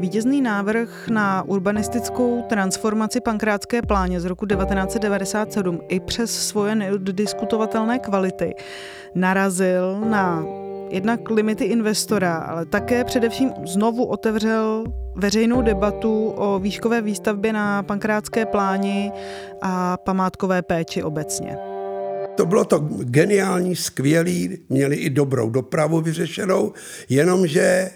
Vítězný 0.00 0.40
návrh 0.42 1.08
na 1.08 1.42
urbanistickou 1.42 2.42
transformaci 2.48 3.20
pankrátské 3.20 3.82
pláně 3.82 4.20
z 4.20 4.24
roku 4.24 4.46
1997 4.46 5.80
i 5.88 6.00
přes 6.00 6.48
svoje 6.48 6.74
neoddiskutovatelné 6.74 7.98
kvality 7.98 8.54
narazil 9.14 10.00
na 10.00 10.44
jednak 10.90 11.30
limity 11.30 11.64
investora, 11.64 12.36
ale 12.36 12.66
také 12.66 13.04
především 13.04 13.50
znovu 13.66 14.04
otevřel 14.04 14.84
veřejnou 15.14 15.62
debatu 15.62 16.28
o 16.28 16.58
výškové 16.58 17.02
výstavbě 17.02 17.52
na 17.52 17.82
pankrátské 17.82 18.46
pláni 18.46 19.12
a 19.62 19.96
památkové 19.96 20.62
péči 20.62 21.02
obecně. 21.02 21.56
To 22.36 22.46
bylo 22.46 22.64
to 22.64 22.78
geniální, 23.00 23.76
skvělý, 23.76 24.58
měli 24.68 24.96
i 24.96 25.10
dobrou 25.10 25.50
dopravu 25.50 26.00
vyřešenou, 26.00 26.72
jenomže 27.08 27.90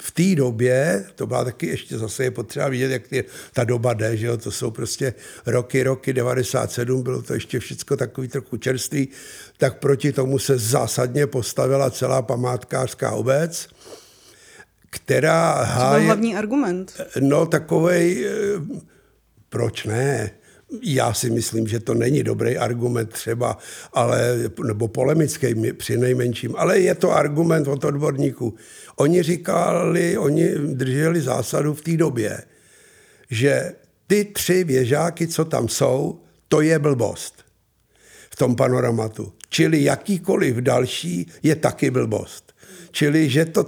v 0.00 0.10
té 0.10 0.34
době, 0.34 1.04
to 1.14 1.26
byla 1.26 1.44
taky 1.44 1.66
ještě 1.66 1.98
zase 1.98 2.24
je 2.24 2.30
potřeba 2.30 2.68
vidět, 2.68 2.90
jak 2.90 3.08
ty, 3.08 3.24
ta 3.52 3.64
doba 3.64 3.94
jde, 3.94 4.16
že 4.16 4.26
jo, 4.26 4.36
to 4.36 4.50
jsou 4.50 4.70
prostě 4.70 5.14
roky, 5.46 5.82
roky 5.82 6.12
97, 6.12 7.02
bylo 7.02 7.22
to 7.22 7.34
ještě 7.34 7.58
všechno 7.58 7.96
takový 7.96 8.28
trochu 8.28 8.56
čerstvý, 8.56 9.08
tak 9.56 9.78
proti 9.78 10.12
tomu 10.12 10.38
se 10.38 10.58
zásadně 10.58 11.26
postavila 11.26 11.90
celá 11.90 12.22
památkářská 12.22 13.10
obec, 13.10 13.68
která 14.90 15.62
háje... 15.64 16.00
To 16.00 16.06
hlavní 16.06 16.36
argument. 16.36 17.00
No 17.20 17.46
takovej, 17.46 18.26
eh, 18.26 18.80
proč 19.48 19.84
ne? 19.84 20.30
Já 20.82 21.14
si 21.14 21.30
myslím, 21.30 21.66
že 21.66 21.80
to 21.80 21.94
není 21.94 22.22
dobrý 22.22 22.58
argument 22.58 23.12
třeba, 23.12 23.58
ale, 23.92 24.38
nebo 24.66 24.88
polemický 24.88 25.72
při 25.72 25.96
nejmenším, 25.96 26.54
ale 26.56 26.78
je 26.80 26.94
to 26.94 27.12
argument 27.12 27.68
od 27.68 27.84
odborníků. 27.84 28.54
Oni 28.96 29.22
říkali, 29.22 30.18
oni 30.18 30.48
drželi 30.54 31.20
zásadu 31.20 31.74
v 31.74 31.82
té 31.82 31.96
době, 31.96 32.42
že 33.30 33.72
ty 34.06 34.24
tři 34.24 34.64
věžáky, 34.64 35.26
co 35.26 35.44
tam 35.44 35.68
jsou, 35.68 36.20
to 36.48 36.60
je 36.60 36.78
blbost 36.78 37.44
v 38.30 38.36
tom 38.36 38.56
panoramatu. 38.56 39.32
Čili 39.48 39.82
jakýkoliv 39.84 40.56
další 40.56 41.26
je 41.42 41.56
taky 41.56 41.90
blbost. 41.90 42.45
Čili, 42.96 43.28
že, 43.28 43.44
to, 43.44 43.64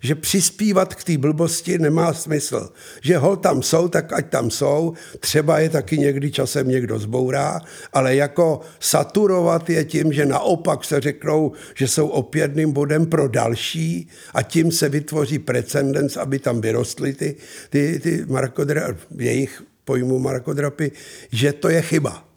že 0.00 0.14
přispívat 0.14 0.94
k 0.94 1.04
té 1.04 1.18
blbosti 1.18 1.78
nemá 1.78 2.14
smysl. 2.14 2.70
Že 3.02 3.18
hol 3.18 3.36
tam 3.36 3.62
jsou, 3.62 3.88
tak 3.88 4.12
ať 4.12 4.30
tam 4.30 4.50
jsou. 4.50 4.94
Třeba 5.20 5.58
je 5.58 5.68
taky 5.68 5.98
někdy 5.98 6.30
časem 6.30 6.68
někdo 6.68 6.98
zbourá, 6.98 7.60
ale 7.92 8.16
jako 8.16 8.60
saturovat 8.80 9.70
je 9.70 9.84
tím, 9.84 10.12
že 10.12 10.26
naopak 10.26 10.84
se 10.84 11.00
řeknou, 11.00 11.52
že 11.74 11.88
jsou 11.88 12.08
opěrným 12.08 12.72
bodem 12.72 13.06
pro 13.06 13.28
další 13.28 14.08
a 14.34 14.42
tím 14.42 14.72
se 14.72 14.88
vytvoří 14.88 15.38
precedens, 15.38 16.16
aby 16.16 16.38
tam 16.38 16.60
vyrostly 16.60 17.12
ty, 17.12 17.36
ty, 17.70 18.00
ty 18.02 18.24
marakodra, 18.28 18.94
jejich 19.18 19.62
pojmu 19.84 20.18
marakodrapy, 20.18 20.92
že 21.32 21.52
to 21.52 21.68
je 21.68 21.82
chyba 21.82 22.27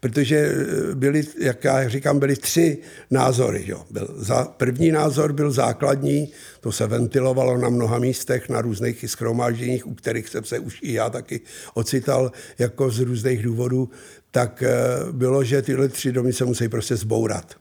protože 0.00 0.36
eh, 0.36 0.94
byly, 0.94 1.24
jak 1.40 1.64
já 1.64 1.88
říkám, 1.88 2.18
byly 2.18 2.36
tři 2.36 2.78
názory. 3.10 3.64
Jo. 3.66 3.84
Byl 3.90 4.14
za, 4.16 4.44
první 4.44 4.90
názor 4.90 5.32
byl 5.32 5.50
základní, 5.50 6.32
to 6.60 6.72
se 6.72 6.86
ventilovalo 6.86 7.58
na 7.58 7.68
mnoha 7.68 7.98
místech, 7.98 8.48
na 8.48 8.60
různých 8.60 9.04
schromážděních, 9.06 9.86
u 9.86 9.94
kterých 9.94 10.28
jsem 10.28 10.44
se 10.44 10.58
už 10.58 10.78
i 10.82 10.92
já 10.92 11.10
taky 11.10 11.40
ocital 11.74 12.32
jako 12.58 12.90
z 12.90 13.00
různých 13.00 13.42
důvodů, 13.42 13.90
tak 14.30 14.62
eh, 14.62 14.72
bylo, 15.12 15.44
že 15.44 15.62
tyhle 15.62 15.88
tři 15.88 16.12
domy 16.12 16.32
se 16.32 16.44
musí 16.44 16.68
prostě 16.68 16.96
zbourat. 16.96 17.54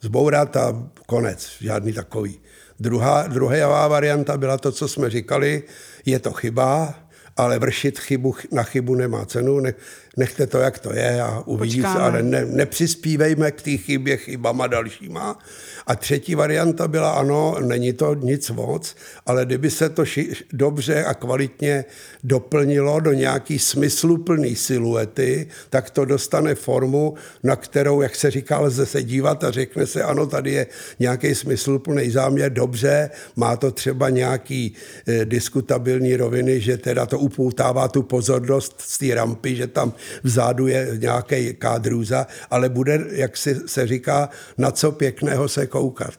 Zbourat 0.00 0.56
a 0.56 0.90
konec, 1.06 1.48
žádný 1.60 1.92
takový. 1.92 2.40
Druhá, 2.80 3.26
druhá 3.26 3.88
varianta 3.88 4.36
byla 4.36 4.58
to, 4.58 4.72
co 4.72 4.88
jsme 4.88 5.10
říkali, 5.10 5.62
je 6.06 6.18
to 6.18 6.32
chyba, 6.32 6.94
ale 7.36 7.58
vršit 7.58 7.98
chybu 7.98 8.34
na 8.52 8.62
chybu 8.62 8.94
nemá 8.94 9.24
cenu, 9.24 9.60
ne, 9.60 9.74
nechte 10.16 10.46
to, 10.46 10.58
jak 10.58 10.78
to 10.78 10.92
je 10.92 11.22
a 11.22 11.42
uvidí 11.46 11.80
se, 11.80 11.86
ale 11.86 12.22
ne, 12.22 12.44
nepřispívejme 12.44 13.50
k 13.50 13.62
té 13.62 13.70
chybě 13.76 14.16
chybama 14.16 14.66
dalšíma. 14.66 15.38
A 15.86 15.96
třetí 15.96 16.34
varianta 16.34 16.88
byla, 16.88 17.10
ano, 17.10 17.56
není 17.60 17.92
to 17.92 18.14
nic 18.14 18.50
moc, 18.50 18.96
ale 19.26 19.44
kdyby 19.44 19.70
se 19.70 19.88
to 19.88 20.04
ši, 20.04 20.32
dobře 20.52 21.04
a 21.04 21.14
kvalitně 21.14 21.84
doplnilo 22.24 23.00
do 23.00 23.12
nějaký 23.12 23.58
smysluplný 23.58 24.56
siluety, 24.56 25.48
tak 25.70 25.90
to 25.90 26.04
dostane 26.04 26.54
formu, 26.54 27.14
na 27.42 27.56
kterou, 27.56 28.02
jak 28.02 28.16
se 28.16 28.30
říká, 28.30 28.58
lze 28.58 28.86
se 28.86 29.02
dívat 29.02 29.44
a 29.44 29.50
řekne 29.50 29.86
se, 29.86 30.02
ano, 30.02 30.26
tady 30.26 30.52
je 30.52 30.66
nějaký 30.98 31.34
smysluplný 31.34 32.10
záměr, 32.10 32.52
dobře, 32.52 33.10
má 33.36 33.56
to 33.56 33.70
třeba 33.70 34.10
nějaký 34.10 34.74
eh, 35.08 35.24
diskutabilní 35.24 36.16
roviny, 36.16 36.60
že 36.60 36.78
teda 36.78 37.06
to 37.06 37.18
upoutává 37.18 37.88
tu 37.88 38.02
pozornost 38.02 38.74
z 38.78 38.98
té 38.98 39.14
rampy, 39.14 39.56
že 39.56 39.66
tam 39.66 39.92
vzadu 40.22 40.66
je 40.66 40.88
nějaký 40.98 41.54
kádrůza, 41.54 42.26
ale 42.50 42.68
bude, 42.68 43.00
jak 43.12 43.36
si 43.36 43.54
se 43.66 43.86
říká, 43.86 44.28
na 44.58 44.70
co 44.70 44.92
pěkného 44.92 45.48
se 45.48 45.66
koukat. 45.66 46.14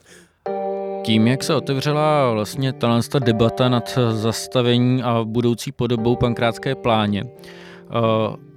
Tím, 1.04 1.28
jak 1.28 1.44
se 1.44 1.56
otevřela 1.56 2.32
vlastně 2.32 2.74
ta 2.74 3.20
debata 3.20 3.70
nad 3.70 4.00
zastavení 4.12 5.04
a 5.04 5.24
budoucí 5.24 5.72
podobou 5.72 6.16
pankrátské 6.16 6.76
pláně 6.76 7.24
eh, 7.26 7.90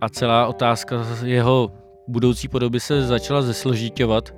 a 0.01 0.09
celá 0.09 0.47
otázka 0.47 1.07
jeho 1.25 1.73
budoucí 2.09 2.49
podoby 2.49 2.81
se 2.81 3.07
začala 3.07 3.43
zesložitovat, 3.43 4.35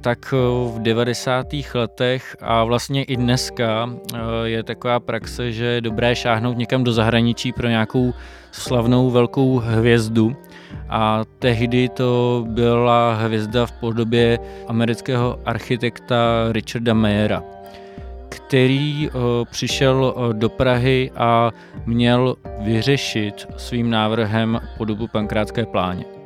tak 0.00 0.32
v 0.66 0.78
90. 0.78 1.46
letech 1.74 2.36
a 2.40 2.64
vlastně 2.64 3.04
i 3.04 3.16
dneska 3.16 3.90
eh, 4.14 4.18
je 4.44 4.62
taková 4.62 5.00
praxe, 5.00 5.52
že 5.52 5.64
je 5.64 5.80
dobré 5.80 6.16
šáhnout 6.16 6.58
někam 6.58 6.84
do 6.84 6.92
zahraničí 6.92 7.52
pro 7.52 7.68
nějakou 7.68 8.14
slavnou 8.52 9.10
velkou 9.10 9.58
hvězdu. 9.58 10.36
A 10.88 11.24
tehdy 11.38 11.88
to 11.88 12.44
byla 12.48 13.14
hvězda 13.14 13.66
v 13.66 13.72
podobě 13.72 14.38
amerického 14.68 15.40
architekta 15.44 16.16
Richarda 16.50 16.94
Mayera, 16.94 17.42
který 18.28 19.10
přišel 19.50 20.14
do 20.32 20.48
Prahy 20.48 21.10
a 21.16 21.50
měl 21.86 22.36
vyřešit 22.60 23.46
svým 23.56 23.90
návrhem 23.90 24.60
podobu 24.78 25.06
pankrátské 25.06 25.66
pláně. 25.66 26.17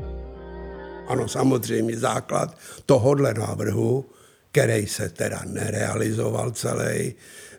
Ano, 1.13 1.29
samozřejmě 1.29 1.99
základ 1.99 2.59
tohohle 2.87 3.35
návrhu, 3.35 4.11
který 4.53 4.87
se 4.87 5.09
teda 5.09 5.43
nerealizoval 5.47 6.51
celý, 6.51 7.15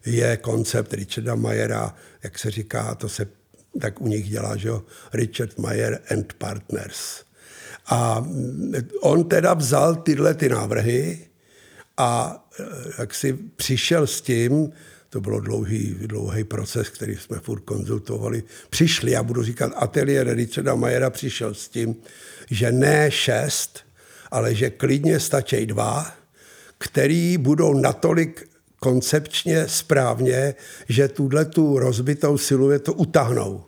je 0.06 0.38
koncept 0.38 0.94
Richarda 0.94 1.36
Mayera, 1.36 1.96
jak 2.24 2.40
se 2.40 2.52
říká, 2.52 2.96
to 2.96 3.10
se 3.10 3.28
tak 3.80 4.02
u 4.02 4.08
nich 4.08 4.30
dělá, 4.30 4.58
že 4.58 4.68
jo, 4.68 4.84
Richard 5.14 5.58
Mayer 5.58 6.00
and 6.12 6.34
Partners. 6.34 7.24
A 7.86 8.26
on 9.02 9.24
teda 9.24 9.54
vzal 9.54 9.96
tyhle 9.96 10.34
ty 10.34 10.50
návrhy 10.50 11.28
a 11.98 12.46
eh, 12.60 12.64
jak 13.00 13.14
si 13.14 13.34
přišel 13.34 14.08
s 14.08 14.22
tím, 14.22 14.72
to 15.14 15.22
bylo 15.22 15.40
dlouhý, 15.40 15.96
dlouhý 16.00 16.44
proces, 16.44 16.90
který 16.90 17.16
jsme 17.16 17.40
furt 17.40 17.60
konzultovali. 17.60 18.44
Přišli, 18.70 19.12
já 19.12 19.24
budu 19.24 19.44
říkat, 19.44 19.72
ateliér 19.76 20.36
Richarda 20.36 20.76
Mayera 20.76 21.10
přišel 21.10 21.54
s 21.54 21.70
tím, 21.70 21.96
že 22.52 22.72
ne 22.72 23.12
šest, 23.12 23.80
ale 24.32 24.56
že 24.56 24.70
klidně 24.70 25.20
stačí 25.20 25.66
dva, 25.66 26.14
který 26.78 27.38
budou 27.38 27.74
natolik 27.74 28.50
koncepčně 28.80 29.68
správně, 29.68 30.56
že 30.90 31.08
tuhle 31.08 31.46
tu 31.46 31.80
rozbitou 31.80 32.38
siluetu 32.38 32.94
utáhnou. 32.94 33.64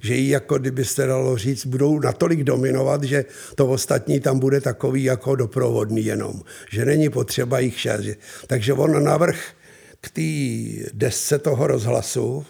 Že 0.00 0.14
ji, 0.14 0.30
jako 0.30 0.58
kdybyste 0.58 1.06
dalo 1.06 1.36
říct, 1.36 1.66
budou 1.66 2.00
natolik 2.00 2.44
dominovat, 2.44 3.04
že 3.04 3.24
to 3.54 3.66
ostatní 3.66 4.20
tam 4.20 4.38
bude 4.38 4.60
takový 4.60 5.04
jako 5.04 5.36
doprovodný 5.36 6.04
jenom. 6.04 6.42
Že 6.70 6.84
není 6.84 7.08
potřeba 7.08 7.58
jich 7.58 7.80
šest. 7.80 8.18
Takže 8.46 8.72
on 8.72 9.04
navrh 9.04 9.38
k 10.00 10.10
té 10.10 10.90
desce 10.92 11.38
toho 11.38 11.66
rozhlasu 11.66 12.46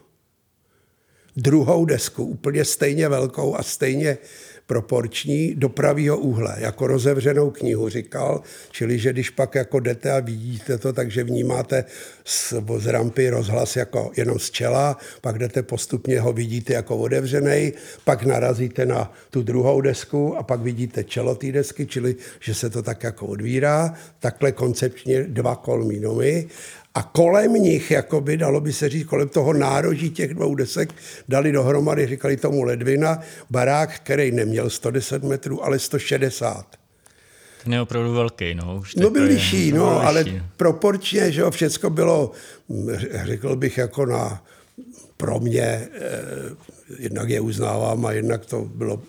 druhou 1.36 1.84
desku, 1.84 2.24
úplně 2.24 2.64
stejně 2.64 3.08
velkou 3.08 3.56
a 3.56 3.62
stejně 3.62 4.18
proporční 4.68 5.54
do 5.54 5.68
pravého 5.68 6.18
úhle, 6.18 6.56
jako 6.58 6.86
rozevřenou 6.86 7.50
knihu 7.50 7.88
říkal, 7.88 8.42
čili 8.70 8.98
že 8.98 9.12
když 9.12 9.30
pak 9.30 9.54
jako 9.54 9.80
jdete 9.80 10.12
a 10.12 10.20
vidíte 10.20 10.78
to, 10.78 10.92
takže 10.92 11.24
vnímáte 11.24 11.84
z, 12.24 12.54
z 12.76 12.86
rampy 12.86 13.30
rozhlas 13.30 13.76
jako 13.76 14.12
jenom 14.16 14.38
z 14.38 14.50
čela, 14.50 14.96
pak 15.20 15.38
jdete 15.38 15.62
postupně 15.62 16.20
ho 16.20 16.32
vidíte 16.32 16.72
jako 16.72 16.96
otevřený, 16.96 17.72
pak 18.04 18.22
narazíte 18.22 18.86
na 18.86 19.12
tu 19.30 19.42
druhou 19.42 19.80
desku 19.80 20.36
a 20.36 20.42
pak 20.42 20.60
vidíte 20.60 21.04
čelo 21.04 21.34
té 21.34 21.52
desky, 21.52 21.86
čili 21.86 22.16
že 22.40 22.54
se 22.54 22.70
to 22.70 22.82
tak 22.82 23.02
jako 23.02 23.26
odvírá, 23.26 23.94
takhle 24.18 24.52
koncepčně 24.52 25.22
dva 25.22 25.56
kolmí 25.56 26.00
nomy 26.00 26.48
a 26.98 27.02
kolem 27.02 27.52
nich, 27.52 27.90
jakoby, 27.90 28.36
dalo 28.36 28.60
by 28.60 28.72
se 28.72 28.88
říct, 28.88 29.06
kolem 29.06 29.28
toho 29.28 29.52
nároží 29.52 30.10
těch 30.10 30.34
dvou 30.34 30.54
desek, 30.54 30.94
dali 31.28 31.52
dohromady, 31.52 32.06
říkali 32.06 32.36
tomu 32.36 32.62
ledvina, 32.62 33.18
barák, 33.50 33.94
který 33.96 34.32
neměl 34.32 34.70
110 34.70 35.22
metrů, 35.22 35.64
ale 35.64 35.78
160. 35.78 36.66
Ten 37.64 37.72
je 37.72 37.80
opravdu 37.80 38.12
velký, 38.12 38.54
no. 38.54 38.78
Už 38.80 38.94
no 38.94 39.10
byl 39.10 39.28
vyšší, 39.28 39.72
no, 39.72 40.06
ale 40.06 40.24
proporčně, 40.56 41.32
že 41.32 41.40
jo, 41.40 41.50
všecko 41.50 41.90
bylo, 41.90 42.32
řekl 43.24 43.56
bych, 43.56 43.78
jako 43.78 44.06
na 44.06 44.42
pro 45.18 45.40
mě 45.40 45.62
eh, 45.62 45.88
jednak 46.98 47.28
je 47.28 47.40
uznávám 47.40 48.06
a 48.06 48.12
jednak 48.12 48.46
to 48.46 48.64
bylo, 48.64 49.02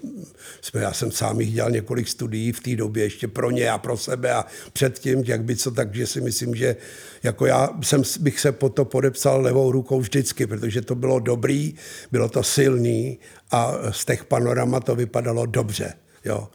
jsme, 0.61 0.81
já 0.81 0.93
jsem 0.93 1.11
sám 1.11 1.41
jich 1.41 1.53
dělal 1.53 1.71
několik 1.71 2.07
studií 2.07 2.51
v 2.51 2.59
té 2.59 2.75
době 2.75 3.03
ještě 3.03 3.27
pro 3.27 3.51
ně 3.51 3.69
a 3.69 3.77
pro 3.77 3.97
sebe 3.97 4.33
a 4.33 4.45
předtím, 4.73 5.23
jak 5.25 5.43
by 5.43 5.55
co, 5.55 5.71
takže 5.71 6.07
si 6.07 6.21
myslím, 6.21 6.55
že 6.55 6.75
jako 7.23 7.45
já 7.45 7.69
jsem, 7.81 8.01
bych 8.19 8.39
se 8.39 8.51
po 8.51 8.69
to 8.69 8.85
podepsal 8.85 9.41
levou 9.41 9.71
rukou 9.71 9.99
vždycky, 9.99 10.47
protože 10.47 10.81
to 10.81 10.95
bylo 10.95 11.19
dobrý, 11.19 11.75
bylo 12.11 12.29
to 12.29 12.43
silný 12.43 13.19
a 13.51 13.73
z 13.91 14.05
těch 14.05 14.25
panorama 14.25 14.79
to 14.79 14.95
vypadalo 14.95 15.45
dobře. 15.45 15.93
Jo. 16.25 16.47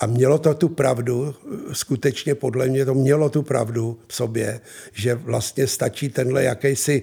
A 0.00 0.06
mělo 0.06 0.38
to 0.38 0.54
tu 0.54 0.68
pravdu, 0.68 1.34
skutečně 1.72 2.34
podle 2.34 2.68
mě 2.68 2.84
to 2.84 2.94
mělo 2.94 3.28
tu 3.28 3.42
pravdu 3.42 3.98
v 4.06 4.14
sobě, 4.14 4.60
že 4.92 5.14
vlastně 5.14 5.66
stačí 5.66 6.08
tenhle 6.08 6.44
jakýsi 6.44 7.02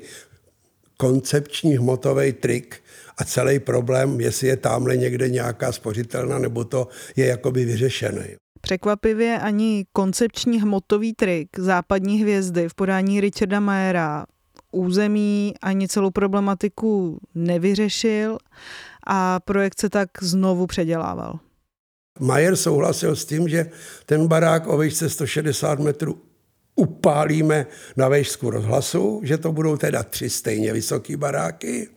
koncepční 0.98 1.78
hmotový 1.78 2.34
trik 2.34 2.84
a 3.18 3.24
celý 3.24 3.60
problém, 3.60 4.22
jestli 4.22 4.48
je 4.48 4.58
tamhle 4.58 4.98
někde 4.98 5.30
nějaká 5.30 5.72
spořitelna, 5.72 6.40
nebo 6.40 6.64
to 6.64 6.88
je 7.16 7.26
jakoby 7.26 7.66
vyřešený. 7.66 8.26
Překvapivě 8.62 9.40
ani 9.40 9.86
koncepční 9.94 10.62
hmotový 10.62 11.14
trik 11.14 11.48
západní 11.58 12.22
hvězdy 12.22 12.70
v 12.70 12.74
podání 12.74 13.22
Richarda 13.22 13.60
Mayera 13.60 14.26
území 14.72 15.54
ani 15.62 15.88
celou 15.88 16.12
problematiku 16.12 17.20
nevyřešil 17.36 18.38
a 19.08 19.40
projekt 19.40 19.80
se 19.80 19.90
tak 19.90 20.10
znovu 20.22 20.68
předělával. 20.68 21.40
Majer 22.20 22.56
souhlasil 22.56 23.16
s 23.16 23.26
tím, 23.26 23.48
že 23.48 23.70
ten 24.06 24.28
barák 24.28 24.68
o 24.68 24.78
výšce 24.78 25.10
160 25.10 25.80
metrů 25.80 26.22
upálíme 26.76 27.66
na 27.98 28.08
vejšku 28.08 28.50
rozhlasu, 28.50 29.22
že 29.24 29.38
to 29.38 29.52
budou 29.52 29.78
teda 29.78 30.04
tři 30.04 30.30
stejně 30.30 30.74
vysoké 30.74 31.18
baráky. 31.18 31.90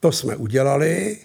To 0.00 0.12
jsme 0.12 0.36
udělali. 0.36 1.18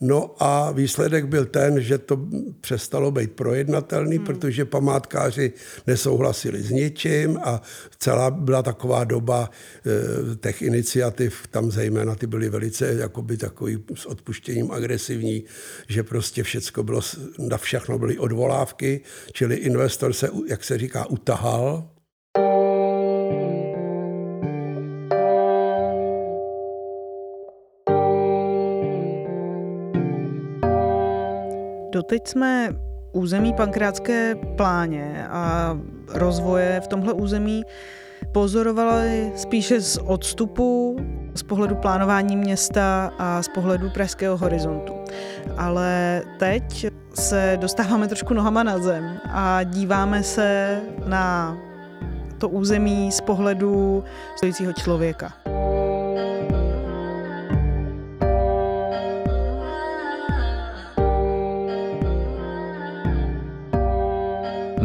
No 0.00 0.34
a 0.38 0.72
výsledek 0.72 1.24
byl 1.24 1.46
ten, 1.46 1.80
že 1.80 1.98
to 1.98 2.26
přestalo 2.60 3.10
být 3.10 3.32
projednatelný, 3.32 4.16
hmm. 4.16 4.26
protože 4.26 4.64
památkáři 4.64 5.52
nesouhlasili 5.86 6.62
s 6.62 6.70
ničím 6.70 7.38
a 7.42 7.62
celá 7.98 8.30
byla 8.30 8.62
taková 8.62 9.04
doba 9.04 9.50
e, 9.50 10.36
těch 10.36 10.62
iniciativ, 10.62 11.46
tam 11.50 11.70
zejména 11.70 12.14
ty 12.14 12.26
byly 12.26 12.48
velice 12.48 12.94
jakoby 12.94 13.36
takový 13.36 13.84
s 13.94 14.06
odpuštěním 14.06 14.70
agresivní, 14.70 15.44
že 15.88 16.02
prostě 16.02 16.42
všecko 16.42 16.82
bylo, 16.82 17.00
na 17.38 17.58
všechno 17.58 17.98
byly 17.98 18.18
odvolávky, 18.18 19.00
čili 19.32 19.56
investor 19.56 20.12
se, 20.12 20.30
jak 20.48 20.64
se 20.64 20.78
říká, 20.78 21.06
utahal 21.06 21.88
Doteď 32.10 32.28
jsme 32.28 32.70
území 33.12 33.52
pankrátské 33.52 34.34
pláně 34.56 35.26
a 35.30 35.76
rozvoje 36.08 36.80
v 36.80 36.88
tomhle 36.88 37.12
území 37.12 37.62
pozorovali 38.32 39.32
spíše 39.36 39.80
z 39.80 39.98
odstupu, 40.06 40.96
z 41.34 41.42
pohledu 41.42 41.74
plánování 41.74 42.36
města 42.36 43.12
a 43.18 43.42
z 43.42 43.48
pohledu 43.48 43.90
pražského 43.90 44.36
horizontu. 44.36 44.94
Ale 45.56 46.22
teď 46.38 46.86
se 47.14 47.56
dostáváme 47.60 48.08
trošku 48.08 48.34
nohama 48.34 48.62
na 48.62 48.78
zem 48.78 49.20
a 49.28 49.62
díváme 49.62 50.22
se 50.22 50.80
na 51.06 51.56
to 52.38 52.48
území 52.48 53.12
z 53.12 53.20
pohledu 53.20 54.04
stojícího 54.36 54.72
člověka. 54.72 55.32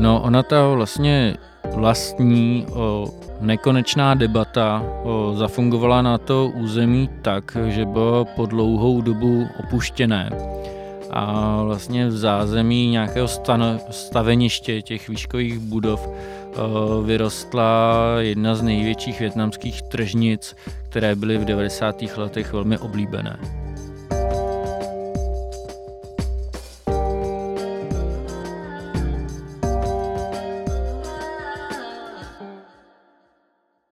No, 0.06 0.22
ona 0.22 0.44
ta 0.44 0.68
vlastně 0.68 1.36
vlastní 1.76 2.66
o, 2.74 3.10
nekonečná 3.42 4.14
debata 4.14 4.84
o, 5.04 5.34
zafungovala 5.36 6.02
na 6.02 6.18
to 6.18 6.52
území 6.56 7.10
tak, 7.22 7.58
že 7.68 7.86
bylo 7.86 8.26
po 8.26 8.46
dlouhou 8.46 9.02
dobu 9.02 9.48
opuštěné. 9.60 10.30
a 11.12 11.62
vlastně 11.64 12.08
v 12.08 12.18
zázemí 12.18 12.90
nějakého 12.90 13.28
stano, 13.28 13.80
staveniště 13.92 14.82
těch 14.82 15.10
výškových 15.10 15.60
budov 15.60 16.10
vyrostla 17.04 17.96
jedna 18.20 18.56
z 18.56 18.62
největších 18.62 19.20
větnamských 19.20 19.82
tržnic, 19.82 20.56
které 20.90 21.16
byly 21.16 21.38
v 21.38 21.46
90. 21.46 21.96
letech 22.18 22.54
velmi 22.54 22.78
oblíbené. 22.78 23.65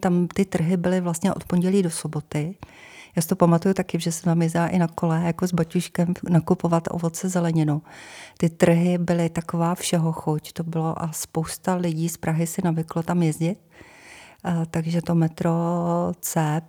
Tam 0.01 0.27
ty 0.27 0.45
trhy 0.45 0.77
byly 0.77 1.01
vlastně 1.01 1.33
od 1.33 1.43
pondělí 1.43 1.83
do 1.83 1.89
soboty. 1.89 2.55
Já 3.15 3.21
si 3.21 3.27
to 3.27 3.35
pamatuju 3.35 3.73
taky, 3.73 3.99
že 3.99 4.11
jsem 4.11 4.23
tam 4.23 4.41
jezdila 4.41 4.67
i 4.67 4.79
na 4.79 4.87
kole 4.87 5.21
jako 5.25 5.47
s 5.47 5.53
baťuškem 5.53 6.13
nakupovat 6.29 6.83
ovoce 6.91 7.29
zeleninu. 7.29 7.81
Ty 8.37 8.49
trhy 8.49 8.97
byly 8.97 9.29
taková 9.29 9.75
všeho 9.75 10.11
chuť. 10.11 10.53
To 10.53 10.63
bylo 10.63 11.01
a 11.01 11.11
spousta 11.11 11.75
lidí 11.75 12.09
z 12.09 12.17
Prahy 12.17 12.47
si 12.47 12.61
navyklo 12.63 13.03
tam 13.03 13.23
jezdit. 13.23 13.59
Takže 14.69 15.01
to 15.01 15.15
metro 15.15 15.53
C 16.21 16.61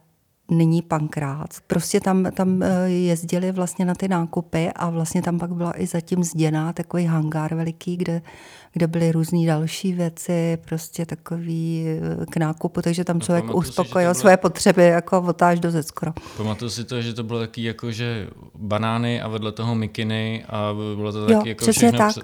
nyní 0.50 0.82
pankrát. 0.82 1.54
Prostě 1.66 2.00
tam, 2.00 2.24
tam 2.32 2.62
eh, 2.62 2.90
jezdili 2.90 3.52
vlastně 3.52 3.84
na 3.84 3.94
ty 3.94 4.08
nákupy 4.08 4.70
a 4.76 4.90
vlastně 4.90 5.22
tam 5.22 5.38
pak 5.38 5.54
byla 5.54 5.80
i 5.80 5.86
zatím 5.86 6.24
zděná 6.24 6.72
takový 6.72 7.04
hangár 7.04 7.54
veliký, 7.54 7.96
kde, 7.96 8.22
kde 8.72 8.86
byly 8.86 9.12
různé 9.12 9.46
další 9.46 9.92
věci, 9.92 10.58
prostě 10.64 11.06
takový 11.06 11.86
eh, 12.22 12.26
k 12.26 12.36
nákupu, 12.36 12.82
takže 12.82 13.04
tam 13.04 13.20
člověk 13.20 13.44
no, 13.44 13.54
uspokojil 13.54 14.14
si, 14.14 14.20
své 14.20 14.30
bylo... 14.30 14.50
potřeby 14.50 14.84
jako 14.84 15.20
otáž 15.20 15.60
do 15.60 15.82
skoro. 15.82 16.12
Pamatuju 16.36 16.70
si 16.70 16.84
to, 16.84 17.02
že 17.02 17.14
to 17.14 17.22
bylo 17.22 17.40
taky 17.40 17.62
jako, 17.62 17.90
že 17.90 18.28
banány 18.54 19.22
a 19.22 19.28
vedle 19.28 19.52
toho 19.52 19.74
mikiny 19.74 20.44
a 20.48 20.72
bylo 20.96 21.12
to 21.12 21.20
taky 21.20 21.32
jo, 21.32 21.42
jako 21.44 21.64
přesně 21.64 21.92
tak. 21.92 22.10
Pře... 22.10 22.20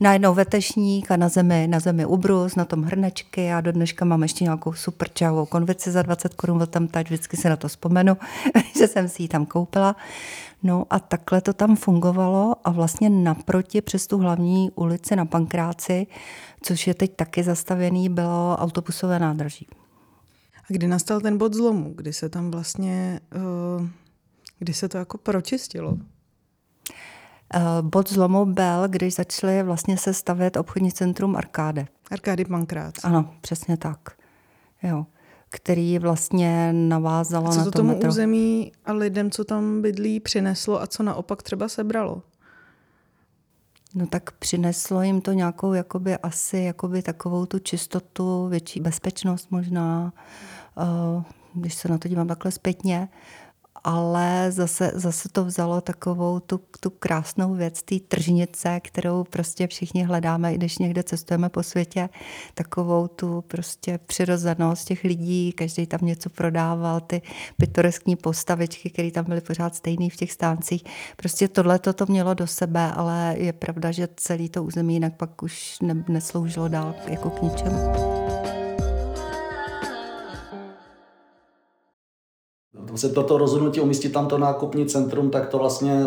Najednou 0.00 0.34
vetešník 0.34 1.10
a 1.10 1.16
na 1.16 1.28
zemi, 1.28 1.66
na 1.70 1.80
zemi 1.80 2.06
ubrus, 2.06 2.54
na 2.54 2.64
tom 2.64 2.82
hrnečky 2.82 3.52
a 3.52 3.60
do 3.60 3.72
dneška 3.72 4.04
mám 4.04 4.22
ještě 4.22 4.44
nějakou 4.44 4.72
super 4.72 5.08
čavou 5.14 5.46
konvici 5.46 5.90
za 5.90 6.02
20 6.02 6.34
korun, 6.34 6.66
tam 6.70 6.88
tať, 6.88 7.06
vždycky 7.06 7.36
se 7.36 7.48
na 7.48 7.56
to 7.56 7.68
vzpomenu, 7.68 8.16
že 8.78 8.86
jsem 8.86 9.08
si 9.08 9.22
ji 9.22 9.28
tam 9.28 9.46
koupila. 9.46 9.96
No 10.62 10.86
a 10.90 10.98
takhle 10.98 11.40
to 11.40 11.52
tam 11.52 11.76
fungovalo 11.76 12.56
a 12.64 12.70
vlastně 12.70 13.10
naproti 13.10 13.80
přes 13.80 14.06
tu 14.06 14.18
hlavní 14.18 14.70
ulici 14.70 15.16
na 15.16 15.24
Pankráci, 15.24 16.06
což 16.62 16.86
je 16.86 16.94
teď 16.94 17.16
taky 17.16 17.42
zastavený, 17.42 18.08
bylo 18.08 18.56
autobusové 18.58 19.18
nádraží. 19.18 19.66
A 20.56 20.66
kdy 20.68 20.88
nastal 20.88 21.20
ten 21.20 21.38
bod 21.38 21.54
zlomu, 21.54 21.92
kdy 21.96 22.12
se 22.12 22.28
tam 22.28 22.50
vlastně, 22.50 23.20
eh, 23.34 23.88
kdy 24.58 24.74
se 24.74 24.88
to 24.88 24.98
jako 24.98 25.18
pročistilo? 25.18 25.98
Eh, 27.54 27.60
bod 27.82 28.10
zlomu 28.10 28.44
byl, 28.44 28.88
když 28.88 29.14
začaly 29.14 29.62
vlastně 29.62 29.98
se 29.98 30.14
stavět 30.14 30.56
obchodní 30.56 30.92
centrum 30.92 31.36
Arkáde. 31.36 31.86
Arkády 32.10 32.44
Pankrác. 32.44 33.04
Ano, 33.04 33.34
přesně 33.40 33.76
tak. 33.76 34.10
Jo 34.82 35.06
který 35.50 35.98
vlastně 35.98 36.72
navázalo 36.72 37.48
a 37.48 37.52
co 37.52 37.58
na 37.58 37.64
to 37.64 37.70
tomu 37.70 37.88
metro. 37.88 38.08
území 38.08 38.72
a 38.84 38.92
lidem, 38.92 39.30
co 39.30 39.44
tam 39.44 39.82
bydlí, 39.82 40.20
přineslo 40.20 40.82
a 40.82 40.86
co 40.86 41.02
naopak 41.02 41.42
třeba 41.42 41.68
sebralo? 41.68 42.22
No 43.94 44.06
tak 44.06 44.30
přineslo 44.30 45.02
jim 45.02 45.20
to 45.20 45.32
nějakou 45.32 45.72
jakoby 45.72 46.16
asi 46.16 46.58
jakoby 46.58 47.02
takovou 47.02 47.46
tu 47.46 47.58
čistotu, 47.58 48.48
větší 48.48 48.80
bezpečnost 48.80 49.50
možná, 49.50 50.12
eh, 50.78 51.22
když 51.54 51.74
se 51.74 51.88
na 51.88 51.98
to 51.98 52.08
dívám 52.08 52.28
takhle 52.28 52.52
zpětně 52.52 53.08
ale 53.88 54.52
zase, 54.52 54.92
zase 54.94 55.28
to 55.28 55.44
vzalo 55.44 55.80
takovou 55.80 56.40
tu, 56.40 56.60
tu 56.80 56.90
krásnou 56.90 57.54
věc, 57.54 57.82
té 57.82 58.00
tržnice, 58.08 58.80
kterou 58.80 59.24
prostě 59.24 59.66
všichni 59.66 60.04
hledáme, 60.04 60.54
i 60.54 60.56
když 60.56 60.78
někde 60.78 61.02
cestujeme 61.02 61.48
po 61.48 61.62
světě, 61.62 62.08
takovou 62.54 63.08
tu 63.08 63.44
prostě 63.48 63.98
přirozenost 64.06 64.88
těch 64.88 65.04
lidí, 65.04 65.52
každý 65.52 65.86
tam 65.86 66.00
něco 66.02 66.30
prodával, 66.30 67.00
ty 67.00 67.22
pitoreskní 67.56 68.16
postavičky, 68.16 68.90
které 68.90 69.10
tam 69.10 69.24
byly 69.24 69.40
pořád 69.40 69.74
stejné 69.74 70.10
v 70.10 70.16
těch 70.16 70.32
stáncích. 70.32 70.84
Prostě 71.16 71.48
tohle 71.48 71.78
to 71.78 72.06
mělo 72.08 72.34
do 72.34 72.46
sebe, 72.46 72.92
ale 72.92 73.34
je 73.38 73.52
pravda, 73.52 73.92
že 73.92 74.08
celý 74.16 74.48
to 74.48 74.64
území 74.64 74.94
jinak 74.94 75.16
pak 75.16 75.42
už 75.42 75.80
ne, 75.82 76.04
nesloužilo 76.08 76.68
dál 76.68 76.94
jako 77.06 77.30
k 77.30 77.42
ničemu. 77.42 78.27
Se 82.94 83.08
toto 83.08 83.38
rozhodnutí 83.38 83.80
umístit 83.80 84.08
tam 84.08 84.26
to 84.26 84.38
nákupní 84.38 84.86
centrum, 84.86 85.30
tak 85.30 85.48
to 85.48 85.58
vlastně 85.58 86.06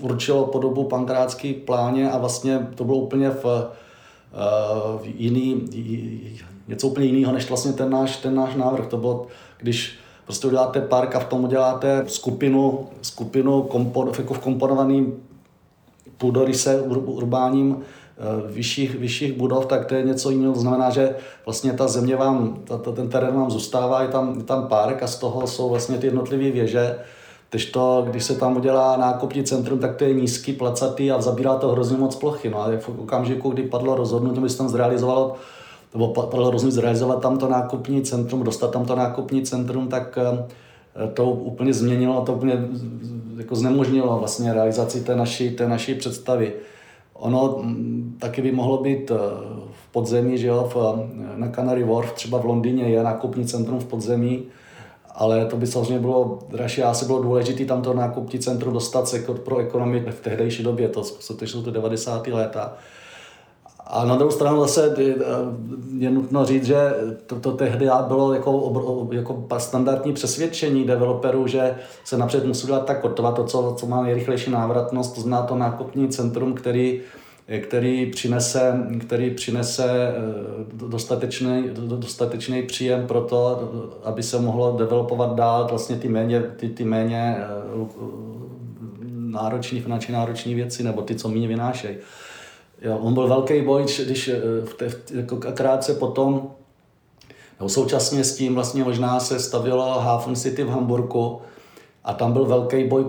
určilo 0.00 0.46
podobu 0.46 0.84
pankrátský 0.84 1.54
pláně 1.54 2.10
a 2.10 2.18
vlastně 2.18 2.68
to 2.74 2.84
bylo 2.84 2.98
úplně 2.98 3.30
v, 3.30 3.44
eh, 3.46 4.98
v 5.02 5.06
jiný, 5.06 5.68
něco 6.68 6.88
úplně 6.88 7.06
jiného, 7.06 7.32
než 7.32 7.48
vlastně 7.48 7.72
ten 7.72 7.90
náš, 7.90 8.16
ten 8.16 8.34
náš 8.34 8.54
návrh. 8.54 8.86
To 8.86 8.96
bylo, 8.96 9.26
když 9.58 9.98
prostě 10.24 10.46
uděláte 10.46 10.80
park 10.80 11.16
a 11.16 11.20
v 11.20 11.24
tom 11.24 11.44
uděláte 11.44 12.04
skupinu, 12.06 12.88
skupinu 13.02 13.62
kompon, 13.62 14.12
jako 14.18 14.34
v 14.34 14.38
komponovaným 14.38 15.22
půdoryse 16.18 16.80
urbáním 16.80 17.76
Eh, 17.76 17.99
vyšších, 18.46 18.94
vyšších 18.94 19.32
budov, 19.32 19.66
tak 19.66 19.84
to 19.84 19.94
je 19.94 20.02
něco 20.02 20.30
jiného. 20.30 20.54
To 20.54 20.60
znamená, 20.60 20.90
že 20.90 21.14
vlastně 21.44 21.72
ta 21.72 21.88
země 21.88 22.16
vám, 22.16 22.58
ta, 22.64 22.78
ta, 22.78 22.92
ten 22.92 23.08
terén 23.08 23.34
vám 23.34 23.50
zůstává, 23.50 24.02
je 24.02 24.08
tam, 24.08 24.34
je 24.38 24.44
tam 24.44 24.66
park 24.66 25.02
a 25.02 25.06
z 25.06 25.18
toho 25.18 25.46
jsou 25.46 25.68
vlastně 25.68 25.98
ty 25.98 26.06
jednotlivé 26.06 26.50
věže. 26.50 26.98
Když 27.50 27.66
to, 27.66 28.06
když 28.10 28.24
se 28.24 28.34
tam 28.34 28.56
udělá 28.56 28.96
nákupní 28.96 29.44
centrum, 29.44 29.78
tak 29.78 29.96
to 29.96 30.04
je 30.04 30.14
nízký, 30.14 30.52
placatý 30.52 31.10
a 31.10 31.20
zabírá 31.20 31.54
to 31.54 31.68
hrozně 31.68 31.96
moc 31.96 32.16
plochy. 32.16 32.50
No 32.50 32.62
a 32.62 32.70
v 32.78 32.88
okamžiku, 32.88 33.50
kdy 33.50 33.62
padlo 33.62 33.94
rozhodnutí, 33.94 34.38
aby 34.38 34.48
se 34.48 34.58
tam 34.58 34.68
zrealizovalo, 34.68 35.34
nebo 35.94 36.08
padlo 36.08 36.50
rozhodnutí 36.50 36.74
zrealizovat 36.74 37.22
tam 37.22 37.38
to 37.38 37.48
nákupní 37.48 38.02
centrum, 38.02 38.42
dostat 38.42 38.70
tam 38.70 38.84
to 38.84 38.96
nákupní 38.96 39.42
centrum, 39.42 39.88
tak 39.88 40.18
eh, 40.18 41.08
to 41.14 41.30
úplně 41.30 41.74
změnilo, 41.74 42.22
to 42.22 42.32
úplně 42.32 42.68
jako 43.36 43.56
znemožnilo 43.56 44.18
vlastně 44.18 44.52
realizaci 44.52 45.00
té 45.00 45.16
naší, 45.16 45.50
té 45.50 45.68
naší 45.68 45.94
představy. 45.94 46.52
Ono 47.20 47.58
mm, 47.62 48.16
taky 48.20 48.42
by 48.42 48.52
mohlo 48.52 48.82
být 48.82 49.10
eh, 49.10 49.14
v 49.72 49.92
podzemí, 49.92 50.38
že 50.38 50.46
jo, 50.46 50.70
v, 50.74 50.76
na 51.36 51.48
Canary 51.48 51.84
Wharf, 51.84 52.12
třeba 52.12 52.38
v 52.38 52.44
Londýně 52.44 52.84
je 52.84 53.02
nákupní 53.02 53.46
centrum 53.46 53.78
v 53.78 53.84
podzemí, 53.84 54.42
ale 55.14 55.46
to 55.46 55.56
by 55.56 55.66
samozřejmě 55.66 55.98
bylo 55.98 56.38
dražší. 56.48 56.82
Asi 56.82 57.04
bylo 57.04 57.22
důležité 57.22 57.64
tam 57.64 57.82
to 57.82 57.94
nákupní 57.94 58.38
centrum 58.38 58.74
dostat 58.74 59.08
se 59.08 59.18
pro 59.44 59.58
ekonomii 59.58 60.04
v 60.10 60.20
tehdejší 60.20 60.62
době, 60.62 60.88
to, 60.88 61.02
to 61.36 61.46
jsou 61.46 61.62
to 61.62 61.70
90. 61.70 62.26
léta. 62.26 62.76
A 63.92 64.04
na 64.04 64.16
druhou 64.16 64.30
stranu 64.30 64.60
zase 64.60 64.94
eh, 64.98 65.14
je 65.98 66.10
nutno 66.10 66.44
říct, 66.44 66.64
že 66.64 66.94
to, 67.26 67.40
to 67.40 67.52
tehdy 67.52 67.88
bylo 68.08 68.34
jako, 68.34 69.08
jako 69.12 69.46
standardní 69.58 70.12
přesvědčení 70.12 70.84
developerů, 70.84 71.46
že 71.46 71.74
se 72.04 72.18
napřed 72.18 72.44
musí 72.44 72.66
dělat 72.66 72.86
ta 72.86 72.94
kotva, 72.94 73.32
to, 73.32 73.44
co, 73.44 73.74
co 73.78 73.86
má 73.86 74.02
nejrychlejší 74.02 74.50
návratnost, 74.50 75.14
to 75.14 75.20
zná 75.20 75.42
to 75.42 75.56
nákupní 75.56 76.08
centrum, 76.08 76.54
který, 76.54 77.00
který 77.62 78.10
přinese, 78.10 78.86
který 79.00 79.30
přinese 79.30 79.90
eh, 79.90 80.88
dostatečný, 80.88 81.70
dostatečný 81.72 82.62
příjem 82.62 83.06
pro 83.06 83.20
to, 83.20 83.70
aby 84.04 84.22
se 84.22 84.40
mohlo 84.40 84.76
developovat 84.78 85.34
dál 85.34 85.66
vlastně 85.70 85.96
ty 85.96 86.08
méně, 86.08 86.40
ty, 86.40 86.68
ty 86.68 86.84
méně 86.84 87.36
eh, 87.38 87.50
náročné, 89.12 89.80
finančně 89.80 90.14
náročné 90.14 90.54
věci, 90.54 90.82
nebo 90.82 91.02
ty, 91.02 91.14
co 91.14 91.28
méně 91.28 91.48
vynášejí. 91.48 91.96
Jo, 92.82 92.98
on 92.98 93.14
byl 93.14 93.28
velký 93.28 93.62
boj, 93.62 93.82
když 94.04 94.28
eh, 94.28 94.40
v 94.64 94.74
té, 94.74 94.90
jako 95.14 95.36
krátce 95.36 95.94
potom, 95.94 96.50
nebo 97.58 97.68
současně 97.68 98.24
s 98.24 98.36
tím 98.36 98.54
vlastně 98.54 98.84
možná 98.84 99.20
se 99.20 99.40
stavilo 99.40 100.00
Hafen 100.00 100.36
City 100.36 100.64
v 100.64 100.68
Hamburgu 100.68 101.40
a 102.04 102.14
tam 102.14 102.32
byl 102.32 102.44
velký 102.44 102.84
boj 102.84 103.04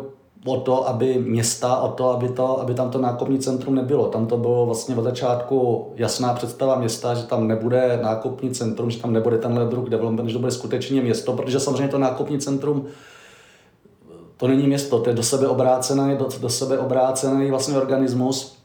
o 0.45 0.57
to, 0.57 0.88
aby 0.88 1.19
města, 1.19 1.77
o 1.77 1.91
to, 1.91 2.10
aby, 2.10 2.29
to, 2.29 2.60
aby 2.60 2.73
tam 2.73 2.89
to 2.89 2.97
nákupní 2.97 3.39
centrum 3.39 3.75
nebylo. 3.75 4.07
Tam 4.07 4.25
to 4.25 4.38
bylo 4.38 4.65
vlastně 4.65 4.95
od 4.95 5.03
začátku 5.03 5.88
jasná 5.95 6.34
představa 6.34 6.75
města, 6.75 7.13
že 7.13 7.23
tam 7.23 7.47
nebude 7.47 7.99
nákupní 8.03 8.51
centrum, 8.51 8.91
že 8.91 9.01
tam 9.01 9.13
nebude 9.13 9.38
tenhle 9.38 9.65
druh 9.65 9.89
development, 9.89 10.29
že 10.29 10.34
to 10.34 10.39
bude 10.39 10.51
skutečně 10.51 11.01
město, 11.01 11.34
protože 11.34 11.60
samozřejmě 11.60 11.88
to 11.88 11.97
nákupní 11.97 12.39
centrum 12.39 12.86
to 14.38 14.47
není 14.47 14.67
město, 14.67 14.99
to 14.99 15.10
je 15.10 15.15
do 15.15 15.23
sebe 15.23 15.47
obrácený, 15.47 16.17
do, 16.17 16.27
do 16.41 16.49
sebe 16.49 16.79
obrácený 16.79 17.49
vlastně 17.49 17.77
organismus, 17.77 18.61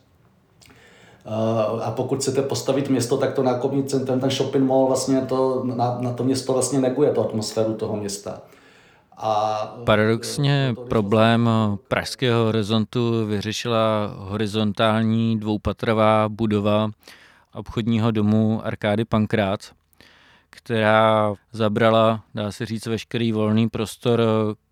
a 1.83 1.91
pokud 1.91 2.19
chcete 2.19 2.43
postavit 2.43 2.89
město, 2.89 3.17
tak 3.17 3.33
to 3.33 3.43
nákupní 3.43 3.85
centrum, 3.85 4.21
ten 4.21 4.31
shopping 4.31 4.65
mall 4.65 4.87
vlastně 4.87 5.21
to, 5.21 5.63
na, 5.65 5.99
na 6.01 6.13
to 6.13 6.25
město 6.25 6.53
vlastně 6.53 6.81
neguje 6.81 7.11
tu 7.11 7.21
atmosféru 7.21 7.75
toho 7.75 7.97
města. 7.97 8.41
A 9.17 9.57
Paradoxně 9.85 10.73
to, 10.75 10.83
to, 10.83 10.89
problém 10.89 11.51
pražského 11.89 12.45
horizontu 12.45 13.27
vyřešila 13.27 14.15
horizontální 14.19 15.41
dvoupatrová 15.41 16.29
budova 16.29 16.91
obchodního 17.55 18.11
domu 18.11 18.61
Arkády 18.65 19.05
Pankrát, 19.05 19.61
která 20.51 21.35
zabrala, 21.53 22.25
dá 22.35 22.53
se 22.53 22.67
říct, 22.67 22.87
veškerý 22.87 23.33
volný 23.33 23.69
prostor, 23.69 24.23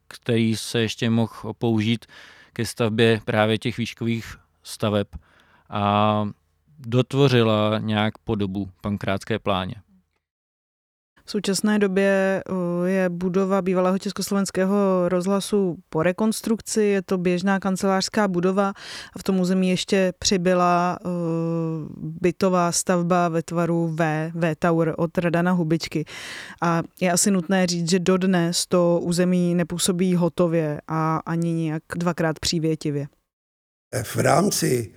který 0.08 0.56
se 0.56 0.80
ještě 0.80 1.10
mohl 1.10 1.52
použít 1.58 2.06
ke 2.52 2.66
stavbě 2.66 3.20
právě 3.24 3.58
těch 3.58 3.78
výškových 3.78 4.36
staveb 4.62 5.06
a 5.70 6.28
dotvořila 6.78 7.78
nějak 7.78 8.18
podobu 8.18 8.68
pankrátské 8.82 9.38
pláně. 9.38 9.74
V 11.26 11.30
současné 11.30 11.78
době 11.78 12.42
je 12.84 13.08
budova 13.08 13.62
bývalého 13.62 13.98
československého 13.98 15.08
rozhlasu 15.08 15.76
po 15.88 16.02
rekonstrukci, 16.02 16.82
je 16.82 17.02
to 17.02 17.18
běžná 17.18 17.60
kancelářská 17.60 18.28
budova 18.28 18.68
a 19.16 19.18
v 19.18 19.22
tom 19.22 19.40
území 19.40 19.70
ještě 19.70 20.12
přibyla 20.18 20.98
bytová 21.96 22.72
stavba 22.72 23.28
ve 23.28 23.42
tvaru 23.42 23.88
V, 23.88 24.30
V 24.34 24.54
Tower 24.58 24.94
od 24.96 25.18
Radana 25.18 25.52
Hubičky. 25.52 26.04
A 26.62 26.82
je 27.00 27.12
asi 27.12 27.30
nutné 27.30 27.66
říct, 27.66 27.90
že 27.90 27.98
dodnes 27.98 28.66
to 28.66 29.00
území 29.02 29.54
nepůsobí 29.54 30.14
hotově 30.14 30.80
a 30.88 31.16
ani 31.16 31.52
nějak 31.52 31.82
dvakrát 31.96 32.38
přívětivě. 32.38 33.06
V 34.02 34.16
rámci, 34.16 34.94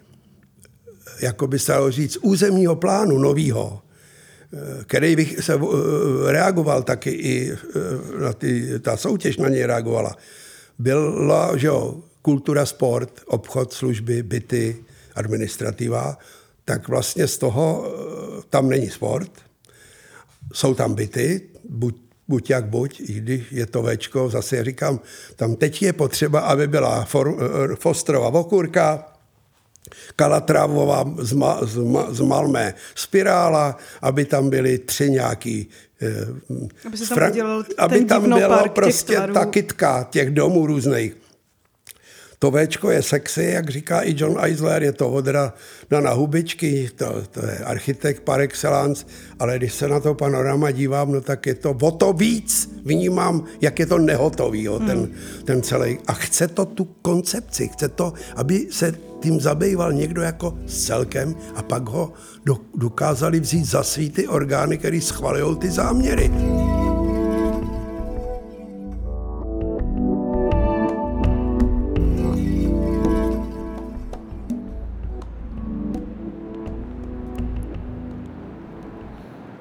jako 1.22 1.48
by 1.48 1.60
se 1.60 1.72
dalo 1.72 1.92
říct, 1.92 2.18
územního 2.22 2.76
plánu 2.76 3.18
novýho, 3.18 3.82
který 4.84 5.16
bych 5.16 5.44
se 5.44 5.54
eh, 5.54 6.32
reagoval 6.32 6.84
taky 6.84 7.10
i 7.10 7.52
eh, 7.52 8.22
na 8.22 8.34
ty, 8.34 8.80
ta 8.80 8.98
soutěž 8.98 9.38
na 9.38 9.50
něj 9.50 9.66
reagovala, 9.66 10.16
byla, 10.80 11.58
že 11.58 11.68
jo, 11.68 11.98
kultura, 12.22 12.66
sport, 12.66 13.22
obchod, 13.26 13.74
služby, 13.74 14.24
byty, 14.24 14.76
administrativa, 15.16 16.18
tak 16.66 16.88
vlastně 16.88 17.28
z 17.28 17.38
toho 17.38 17.86
eh, 17.86 18.42
tam 18.50 18.70
není 18.70 18.90
sport, 18.90 19.32
jsou 20.54 20.74
tam 20.74 20.94
byty, 20.94 21.42
buď, 21.70 21.96
buď 22.28 22.50
jak 22.50 22.66
buď, 22.66 23.00
i 23.00 23.14
když 23.14 23.52
je 23.52 23.66
to 23.66 23.82
večko, 23.82 24.30
zase 24.30 24.64
říkám, 24.64 25.00
tam 25.36 25.56
teď 25.56 25.82
je 25.82 25.94
potřeba, 25.94 26.40
aby 26.40 26.68
byla 26.68 27.06
for, 27.06 27.38
Fostrova 27.80 28.28
okurka, 28.28 29.17
Kalatrávová 30.16 31.06
z, 31.18 31.34
Ma, 31.34 31.60
z, 31.62 31.78
Ma, 31.78 32.08
z 32.10 32.20
Malmé 32.22 32.74
spirála, 32.96 33.78
aby 34.02 34.26
tam 34.26 34.50
byly 34.50 34.78
tři 34.78 35.10
nějaký 35.10 35.70
eh, 36.02 36.28
aby, 36.86 36.98
se 36.98 37.16
tam, 37.16 37.64
aby 37.78 38.06
tam 38.06 38.24
bylo 38.24 38.70
prostě 38.70 39.18
ta 39.34 39.46
kytka 39.46 40.08
těch 40.12 40.30
domů 40.30 40.68
různých. 40.68 41.28
To 42.40 42.52
Včko 42.52 42.92
je 42.92 43.02
sexy, 43.02 43.44
jak 43.44 43.70
říká 43.70 44.02
i 44.02 44.16
John 44.18 44.38
Eisler, 44.42 44.84
je 44.84 44.92
to 44.92 45.10
odra 45.10 45.54
na 45.90 46.12
hubičky, 46.12 46.90
to, 46.96 47.24
to 47.32 47.46
je 47.46 47.58
architekt 47.58 48.24
par 48.24 48.42
excellence, 48.42 49.06
ale 49.40 49.58
když 49.58 49.74
se 49.74 49.88
na 49.88 50.00
to 50.00 50.14
panorama 50.14 50.72
dívám, 50.72 51.12
no 51.12 51.22
tak 51.22 51.46
je 51.46 51.56
to 51.56 51.72
o 51.72 51.92
to 51.92 52.14
víc 52.14 52.70
vnímám, 52.86 53.44
jak 53.62 53.80
je 53.80 53.86
to 53.86 53.98
nehotový, 53.98 54.64
jo, 54.64 54.78
hmm. 54.78 54.88
ten, 54.88 55.12
ten 55.46 55.62
celý. 55.62 55.98
A 56.08 56.14
chce 56.14 56.48
to 56.48 56.66
tu 56.66 56.86
koncepci, 56.86 57.68
chce 57.68 57.90
to, 57.90 58.14
aby 58.36 58.68
se 58.72 58.94
tím 59.22 59.42
zabýval 59.42 59.94
někdo 59.94 60.22
jako 60.22 60.58
celkem 60.66 61.36
a 61.56 61.62
pak 61.62 61.90
ho 61.90 62.14
do, 62.46 62.58
dokázali 62.76 63.40
vzít 63.40 63.66
za 63.66 63.84
svý 63.84 64.10
ty 64.10 64.28
orgány, 64.28 64.78
které 64.78 65.02
schvalují 65.02 65.56
ty 65.58 65.70
záměry. 65.72 66.32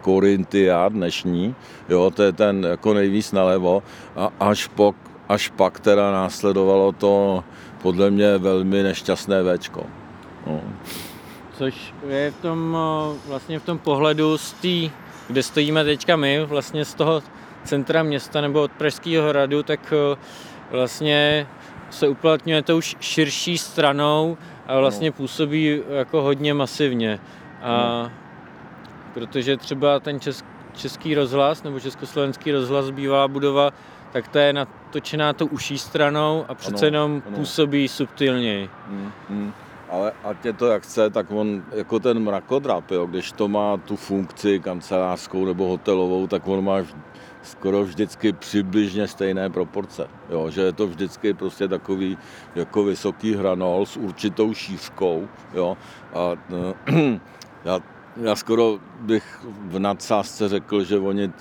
Korintia 0.02 0.88
dnešní, 0.88 1.54
jo, 1.88 2.10
to 2.10 2.22
je 2.22 2.32
ten 2.32 2.64
jako 2.64 2.94
nejvíc 2.94 3.32
nalevo 3.32 3.82
a 4.16 4.30
až, 4.40 4.66
po, 4.66 4.94
až 5.28 5.48
pak 5.48 5.80
teda 5.80 6.12
následovalo 6.12 6.92
to 6.92 7.44
podle 7.86 8.10
mě 8.10 8.38
velmi 8.38 8.82
nešťastné 8.82 9.36
Včko. 9.42 9.86
No. 10.46 10.60
Což 11.58 11.94
je 12.08 12.30
v 12.30 12.42
tom, 12.42 12.78
vlastně 13.26 13.58
v 13.58 13.64
tom 13.64 13.78
pohledu 13.78 14.38
z 14.38 14.52
tý, 14.52 14.90
kde 15.28 15.42
stojíme 15.42 15.84
teďka 15.84 16.16
my, 16.16 16.44
vlastně 16.44 16.84
z 16.84 16.94
toho 16.94 17.22
centra 17.64 18.02
města 18.02 18.40
nebo 18.40 18.62
od 18.62 18.72
Pražského 18.72 19.28
hradu, 19.28 19.62
tak 19.62 19.94
vlastně 20.70 21.46
se 21.90 22.08
uplatňuje 22.08 22.62
to 22.62 22.76
už 22.76 22.96
širší 23.00 23.58
stranou 23.58 24.36
a 24.66 24.78
vlastně 24.78 25.08
no. 25.08 25.12
působí 25.12 25.82
jako 25.88 26.22
hodně 26.22 26.54
masivně. 26.54 27.20
A 27.62 28.02
no 28.02 28.10
protože 29.14 29.56
třeba 29.56 30.00
ten 30.00 30.20
česk, 30.20 30.44
český 30.74 31.14
rozhlas 31.14 31.62
nebo 31.62 31.80
československý 31.80 32.52
rozhlas, 32.52 32.90
bývalá 32.90 33.28
budova, 33.28 33.72
tak 34.16 34.28
ta 34.28 34.40
je 34.40 34.52
natočená 34.52 35.32
tou 35.32 35.46
uší 35.46 35.78
stranou 35.78 36.44
a 36.48 36.54
přece 36.54 36.86
ano, 36.86 36.96
jenom 36.96 37.22
ano. 37.26 37.36
působí 37.36 37.88
subtilněji. 37.88 38.70
Hmm, 38.88 39.12
hmm. 39.28 39.52
Ale 39.90 40.12
ať 40.24 40.44
je 40.44 40.52
to 40.52 40.66
jak 40.66 40.82
chce, 40.82 41.10
tak 41.10 41.26
on 41.30 41.62
jako 41.72 41.98
ten 41.98 42.18
mrakodrap, 42.18 42.90
jo, 42.90 43.06
když 43.06 43.32
to 43.32 43.48
má 43.48 43.76
tu 43.76 43.96
funkci 43.96 44.60
kancelářskou 44.60 45.44
nebo 45.44 45.68
hotelovou, 45.68 46.26
tak 46.26 46.48
on 46.48 46.64
má 46.64 46.76
skoro 47.42 47.84
vždycky 47.84 48.32
přibližně 48.32 49.08
stejné 49.08 49.50
proporce. 49.50 50.08
Jo, 50.30 50.50
že 50.50 50.60
je 50.60 50.72
to 50.72 50.86
vždycky 50.86 51.34
prostě 51.34 51.68
takový 51.68 52.18
jako 52.54 52.84
vysoký 52.84 53.34
hranol 53.34 53.86
s 53.86 53.96
určitou 53.96 54.54
šířkou. 54.54 55.28
Jo, 55.54 55.76
a 56.14 56.32
já 57.64 57.80
já 58.16 58.36
skoro 58.36 58.78
bych 59.00 59.46
v 59.64 59.78
nadsázce 59.78 60.48
řekl, 60.48 60.84
že 60.84 60.98
oni 60.98 61.32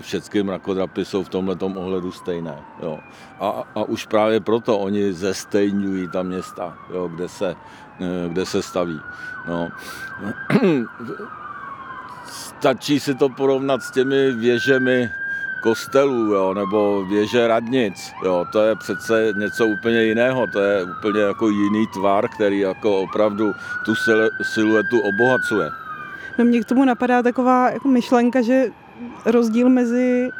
všechny 0.00 0.42
mrakodrapy 0.42 1.04
jsou 1.04 1.24
v 1.24 1.28
tomhle 1.28 1.56
ohledu 1.60 2.12
stejné. 2.12 2.58
Jo. 2.82 2.98
A, 3.40 3.64
a 3.74 3.82
už 3.82 4.06
právě 4.06 4.40
proto 4.40 4.78
oni 4.78 5.12
zestejňují 5.12 6.08
ta 6.08 6.22
města, 6.22 6.78
jo, 6.94 7.08
kde, 7.08 7.28
se, 7.28 7.56
eh, 8.00 8.28
kde 8.28 8.46
se 8.46 8.62
staví. 8.62 9.00
No. 9.48 9.68
Stačí 12.26 13.00
si 13.00 13.14
to 13.14 13.28
porovnat 13.28 13.82
s 13.82 13.90
těmi 13.90 14.32
věžemi 14.32 15.10
kostelů, 15.62 16.32
jo, 16.34 16.54
nebo 16.54 17.04
věže 17.04 17.48
radnic. 17.48 18.12
Jo, 18.24 18.46
to 18.52 18.62
je 18.62 18.76
přece 18.76 19.32
něco 19.36 19.66
úplně 19.66 20.02
jiného, 20.02 20.46
to 20.46 20.60
je 20.60 20.84
úplně 20.84 21.20
jako 21.20 21.48
jiný 21.48 21.86
tvar, 21.86 22.28
který 22.28 22.58
jako 22.58 23.00
opravdu 23.00 23.54
tu 23.84 23.94
siluetu 24.42 25.00
obohacuje. 25.00 25.81
No 26.38 26.44
mě 26.44 26.60
k 26.60 26.64
tomu 26.64 26.84
napadá 26.84 27.22
taková 27.22 27.70
jako 27.70 27.88
myšlenka, 27.88 28.42
že 28.42 28.66
rozdíl 29.24 29.68
mezi, 29.68 30.30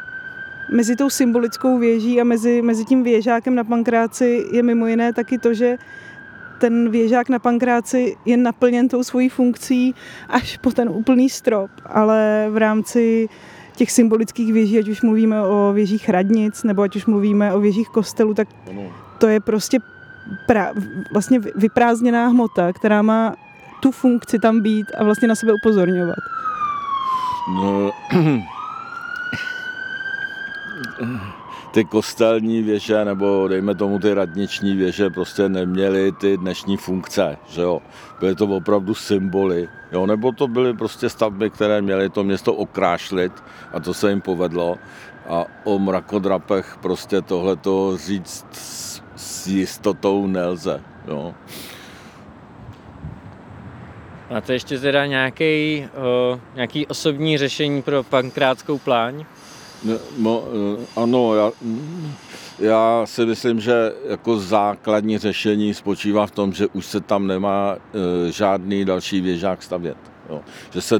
mezi 0.71 0.95
tou 0.95 1.09
symbolickou 1.09 1.77
věží 1.77 2.21
a 2.21 2.23
mezi, 2.23 2.61
mezi 2.61 2.85
tím 2.85 3.03
věžákem 3.03 3.55
na 3.55 3.63
pankráci 3.63 4.45
je 4.51 4.63
mimo 4.63 4.87
jiné 4.87 5.13
taky 5.13 5.37
to, 5.37 5.53
že 5.53 5.77
ten 6.59 6.89
věžák 6.89 7.29
na 7.29 7.39
pankráci 7.39 8.15
je 8.25 8.37
naplněn 8.37 8.87
tou 8.87 9.03
svojí 9.03 9.29
funkcí 9.29 9.95
až 10.29 10.57
po 10.57 10.71
ten 10.71 10.89
úplný 10.89 11.29
strop, 11.29 11.71
ale 11.85 12.47
v 12.49 12.57
rámci 12.57 13.29
těch 13.75 13.91
symbolických 13.91 14.53
věží, 14.53 14.79
ať 14.79 14.87
už 14.87 15.01
mluvíme 15.01 15.41
o 15.41 15.73
věžích 15.73 16.09
radnic, 16.09 16.63
nebo 16.63 16.81
ať 16.81 16.95
už 16.95 17.05
mluvíme 17.05 17.53
o 17.53 17.59
věžích 17.59 17.87
kostelů, 17.89 18.33
tak 18.33 18.47
to 19.17 19.27
je 19.27 19.39
prostě 19.39 19.79
pra, 20.47 20.71
vlastně 21.11 21.39
vyprázdněná 21.39 22.27
hmota, 22.27 22.73
která 22.73 23.01
má 23.01 23.35
tu 23.83 23.91
funkci 23.91 24.39
tam 24.39 24.61
být 24.61 24.91
a 24.97 25.03
vlastně 25.03 25.27
na 25.27 25.35
sebe 25.35 25.53
upozorňovat? 25.53 26.15
No, 27.55 27.91
ty 31.71 31.85
kostelní 31.85 32.61
věže, 32.61 33.05
nebo 33.05 33.47
dejme 33.47 33.75
tomu 33.75 33.99
ty 33.99 34.13
radniční 34.13 34.75
věže, 34.75 35.09
prostě 35.09 35.49
neměly 35.49 36.11
ty 36.11 36.37
dnešní 36.37 36.77
funkce, 36.77 37.37
že 37.47 37.61
jo. 37.61 37.81
Byly 38.19 38.35
to 38.35 38.45
opravdu 38.45 38.93
symboly, 38.95 39.69
jo, 39.91 40.05
nebo 40.05 40.31
to 40.31 40.47
byly 40.47 40.73
prostě 40.73 41.09
stavby, 41.09 41.49
které 41.49 41.81
měly 41.81 42.09
to 42.09 42.23
město 42.23 42.53
okrášlit 42.53 43.43
a 43.73 43.79
to 43.79 43.93
se 43.93 44.09
jim 44.09 44.21
povedlo. 44.21 44.77
A 45.29 45.45
o 45.63 45.79
mrakodrapech 45.79 46.77
prostě 46.81 47.21
tohleto 47.21 47.97
říct 47.97 48.45
s 49.15 49.47
jistotou 49.47 50.27
nelze, 50.27 50.81
jo. 51.07 51.33
Máte 54.33 54.53
ještě 54.53 54.79
teda 54.79 55.05
nějaký, 55.05 55.87
uh, 56.33 56.39
nějaký 56.55 56.87
osobní 56.87 57.37
řešení 57.37 57.81
pro 57.81 58.03
pankrátskou 58.03 58.77
pláň? 58.77 59.25
No, 59.83 59.97
no, 60.17 60.43
ano, 60.95 61.35
já, 61.35 61.51
já 62.59 63.01
si 63.05 63.25
myslím, 63.25 63.59
že 63.59 63.93
jako 64.09 64.37
základní 64.37 65.17
řešení 65.17 65.73
spočívá 65.73 66.27
v 66.27 66.31
tom, 66.31 66.53
že 66.53 66.67
už 66.67 66.85
se 66.85 66.99
tam 66.99 67.27
nemá 67.27 67.75
uh, 67.75 67.79
žádný 68.31 68.85
další 68.85 69.21
věžák 69.21 69.63
stavět. 69.63 69.97
Jo. 70.29 70.41
Že 70.73 70.81
se, 70.81 70.99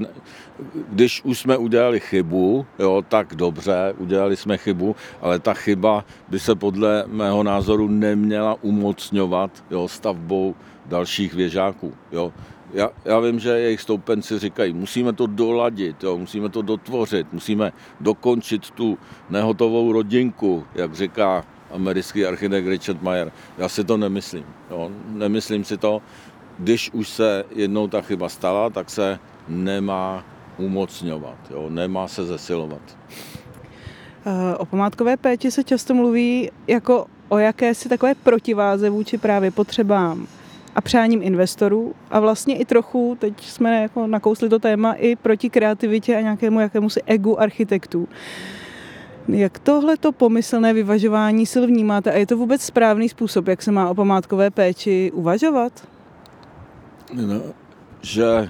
když 0.90 1.22
už 1.24 1.40
jsme 1.40 1.58
udělali 1.58 2.00
chybu, 2.00 2.66
jo, 2.80 3.04
tak 3.10 3.36
dobře, 3.36 3.94
udělali 3.98 4.38
jsme 4.38 4.58
chybu, 4.58 4.96
ale 5.22 5.40
ta 5.40 5.54
chyba 5.54 6.06
by 6.30 6.40
se 6.40 6.56
podle 6.56 7.04
mého 7.08 7.44
názoru 7.44 7.88
neměla 7.88 8.58
umocňovat 8.62 9.64
jo, 9.72 9.88
stavbou 9.88 10.56
dalších 10.86 11.34
věžáků. 11.34 11.94
Jo 12.12 12.34
já, 12.74 12.90
já 13.06 13.20
vím, 13.20 13.40
že 13.40 13.50
jejich 13.50 13.82
stoupenci 13.82 14.40
říkají, 14.40 14.74
musíme 14.74 15.14
to 15.14 15.28
doladit, 15.28 16.04
jo, 16.04 16.18
musíme 16.18 16.50
to 16.50 16.62
dotvořit, 16.62 17.34
musíme 17.34 17.74
dokončit 18.00 18.72
tu 18.72 18.98
nehotovou 19.30 19.92
rodinku, 19.92 20.66
jak 20.76 20.94
říká 20.94 21.46
americký 21.72 22.26
architekt 22.26 22.68
Richard 22.68 23.02
Mayer. 23.02 23.32
Já 23.58 23.70
si 23.70 23.84
to 23.84 23.98
nemyslím. 23.98 24.46
Jo. 24.72 24.92
Nemyslím 25.08 25.64
si 25.64 25.78
to. 25.78 26.02
Když 26.60 26.92
už 26.94 27.10
se 27.10 27.44
jednou 27.56 27.88
ta 27.88 28.02
chyba 28.02 28.30
stala, 28.30 28.70
tak 28.70 28.90
se 28.90 29.20
nemá 29.48 30.26
umocňovat, 30.58 31.38
jo. 31.50 31.70
nemá 31.70 32.08
se 32.08 32.26
zesilovat. 32.26 32.98
Eh, 34.26 34.56
o 34.58 34.66
památkové 34.66 35.18
péči 35.18 35.52
se 35.52 35.64
často 35.64 35.94
mluví 35.94 36.52
jako 36.68 37.06
o 37.30 37.38
jakési 37.38 37.90
takové 37.90 38.16
protiváze 38.16 38.90
vůči 38.90 39.18
právě 39.18 39.52
potřebám 39.52 40.28
a 40.76 40.82
přáním 40.82 41.24
investorů 41.24 41.94
a 42.12 42.20
vlastně 42.20 42.58
i 42.58 42.66
trochu, 42.66 43.18
teď 43.20 43.46
jsme 43.46 43.82
jako 43.82 44.08
nakousli 44.08 44.50
to 44.50 44.60
téma, 44.60 44.94
i 44.94 45.16
proti 45.16 45.50
kreativitě 45.50 46.16
a 46.16 46.22
nějakému 46.22 46.60
jakémusi 46.60 47.02
egu 47.06 47.42
architektů. 47.42 48.08
Jak 49.28 49.60
tohle 49.60 49.98
to 49.98 50.12
pomyslné 50.12 50.74
vyvažování 50.74 51.46
sil 51.52 51.64
vnímáte 51.68 52.12
a 52.12 52.18
je 52.18 52.28
to 52.28 52.38
vůbec 52.38 52.62
správný 52.62 53.10
způsob, 53.10 53.48
jak 53.48 53.62
se 53.62 53.72
má 53.72 53.90
o 53.90 53.96
památkové 53.96 54.52
péči 54.52 55.12
uvažovat? 55.14 55.88
No, 57.14 57.42
že 58.02 58.50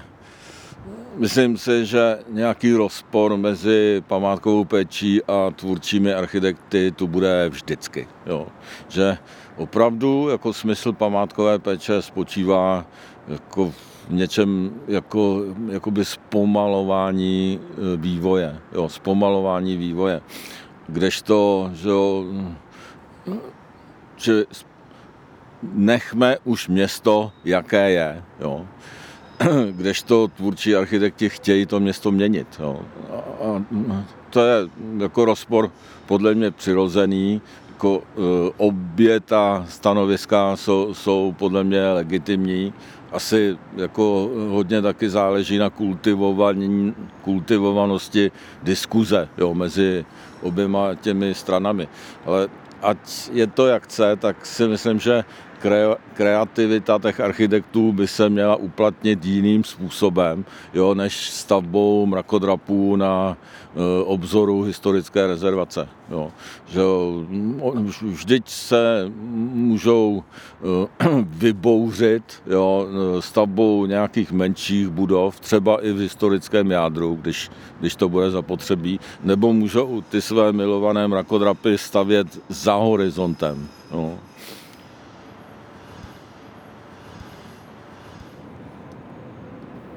myslím 1.16 1.56
si, 1.56 1.86
že 1.86 2.18
nějaký 2.28 2.72
rozpor 2.72 3.36
mezi 3.36 4.02
památkovou 4.06 4.64
péčí 4.64 5.22
a 5.24 5.50
tvůrčími 5.56 6.14
architekty 6.14 6.92
tu 6.96 7.06
bude 7.06 7.48
vždycky. 7.48 8.08
Jo. 8.26 8.46
Že 8.88 9.18
opravdu 9.56 10.28
jako 10.28 10.52
smysl 10.52 10.92
památkové 10.92 11.58
péče 11.58 12.02
spočívá 12.02 12.86
jako 13.28 13.70
v 14.08 14.12
něčem 14.12 14.70
jako, 14.88 15.42
jakoby 15.70 16.04
zpomalování 16.04 17.60
e, 17.60 17.96
vývoje. 17.96 18.58
Jo, 18.72 18.88
zpomalování 18.88 19.76
vývoje. 19.76 20.20
Kdežto, 20.88 21.70
že, 21.74 21.88
jo, 21.88 22.24
že 24.16 24.44
nechme 25.72 26.36
už 26.44 26.68
město, 26.68 27.32
jaké 27.44 27.90
je. 27.90 28.22
Jo. 28.40 28.66
Kdežto 29.72 30.28
tvůrčí 30.28 30.76
architekti 30.76 31.28
chtějí 31.28 31.66
to 31.66 31.80
město 31.80 32.10
měnit. 32.10 32.48
Jo. 32.60 32.80
A, 33.10 33.14
a 33.44 33.64
to 34.30 34.40
je 34.40 34.68
jako 34.98 35.24
rozpor 35.24 35.70
podle 36.06 36.34
mě 36.34 36.50
přirozený, 36.50 37.42
jako 37.74 38.02
e, 38.02 38.20
obě 38.56 39.20
ta 39.20 39.64
stanoviska 39.68 40.56
jsou, 40.56 40.94
jsou 40.94 41.34
podle 41.38 41.64
mě 41.64 41.92
legitimní. 41.92 42.72
Asi 43.12 43.58
jako 43.76 44.30
hodně 44.48 44.82
taky 44.82 45.10
záleží 45.10 45.58
na 45.58 45.70
kultivovanosti 47.22 48.30
diskuze 48.62 49.28
jo, 49.38 49.54
mezi 49.54 50.04
oběma 50.42 50.94
těmi 50.94 51.34
stranami. 51.34 51.88
Ale 52.26 52.48
ať 52.82 53.30
je 53.32 53.46
to 53.46 53.66
jak 53.66 53.82
chce, 53.84 54.16
tak 54.16 54.46
si 54.46 54.68
myslím, 54.68 55.00
že 55.00 55.24
kreativita 56.14 56.98
těch 56.98 57.20
architektů 57.20 57.92
by 57.92 58.08
se 58.08 58.28
měla 58.28 58.56
uplatnit 58.56 59.24
jiným 59.24 59.64
způsobem, 59.64 60.44
jo, 60.74 60.94
než 60.94 61.30
stavbou 61.30 62.06
mrakodrapů 62.06 62.96
na 62.96 63.36
e, 63.36 64.04
obzoru 64.04 64.62
historické 64.62 65.26
rezervace. 65.26 65.88
Jo. 66.10 66.30
Že, 66.66 66.80
vždyť 68.02 68.48
se 68.48 69.10
můžou 69.52 70.22
e, 71.02 71.08
vybouřit 71.22 72.42
jo, 72.46 72.86
stavbou 73.20 73.86
nějakých 73.86 74.32
menších 74.32 74.88
budov, 74.88 75.40
třeba 75.40 75.84
i 75.84 75.92
v 75.92 75.98
historickém 75.98 76.70
jádru, 76.70 77.18
když, 77.22 77.50
když 77.80 77.96
to 77.96 78.08
bude 78.08 78.30
zapotřebí, 78.30 79.00
nebo 79.24 79.52
můžou 79.52 80.00
ty 80.00 80.22
své 80.22 80.52
milované 80.52 81.08
mrakodrapy 81.08 81.78
stavět 81.78 82.26
za 82.48 82.74
horizontem. 82.74 83.68
Jo. 83.92 84.18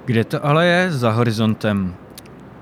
Kde 0.08 0.24
to 0.24 0.46
ale 0.46 0.66
je 0.66 0.92
za 0.92 1.12
horizontem? 1.12 1.96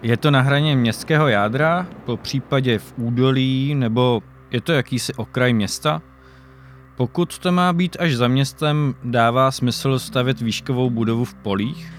Je 0.01 0.17
to 0.17 0.31
na 0.31 0.41
hraně 0.41 0.75
městského 0.75 1.27
jádra, 1.27 1.87
po 2.05 2.17
případě 2.17 2.79
v 2.79 2.93
údolí, 2.97 3.75
nebo 3.75 4.21
je 4.51 4.61
to 4.61 4.71
jakýsi 4.71 5.13
okraj 5.13 5.53
města? 5.53 6.01
Pokud 6.97 7.39
to 7.39 7.51
má 7.51 7.73
být 7.73 7.97
až 7.99 8.15
za 8.15 8.27
městem, 8.27 8.95
dává 9.03 9.51
smysl 9.51 9.99
stavět 9.99 10.41
výškovou 10.41 10.89
budovu 10.89 11.25
v 11.25 11.33
polích? 11.33 11.93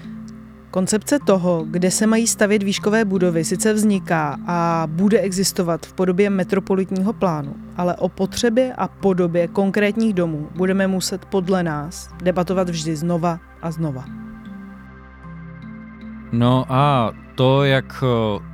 Koncepce 0.71 1.19
toho, 1.19 1.65
kde 1.69 1.91
se 1.91 2.07
mají 2.07 2.27
stavět 2.27 2.63
výškové 2.63 3.05
budovy, 3.05 3.43
sice 3.43 3.73
vzniká 3.73 4.37
a 4.47 4.87
bude 4.87 5.19
existovat 5.19 5.85
v 5.85 5.93
podobě 5.93 6.29
metropolitního 6.29 7.13
plánu, 7.13 7.55
ale 7.77 7.95
o 7.95 8.09
potřebě 8.09 8.73
a 8.73 8.87
podobě 8.87 9.47
konkrétních 9.47 10.13
domů 10.13 10.49
budeme 10.55 10.87
muset 10.87 11.25
podle 11.25 11.63
nás 11.63 12.09
debatovat 12.23 12.69
vždy 12.69 12.95
znova 12.95 13.39
a 13.61 13.71
znova. 13.71 14.26
No 16.31 16.65
a 16.69 17.11
to, 17.35 17.63
jak 17.63 18.03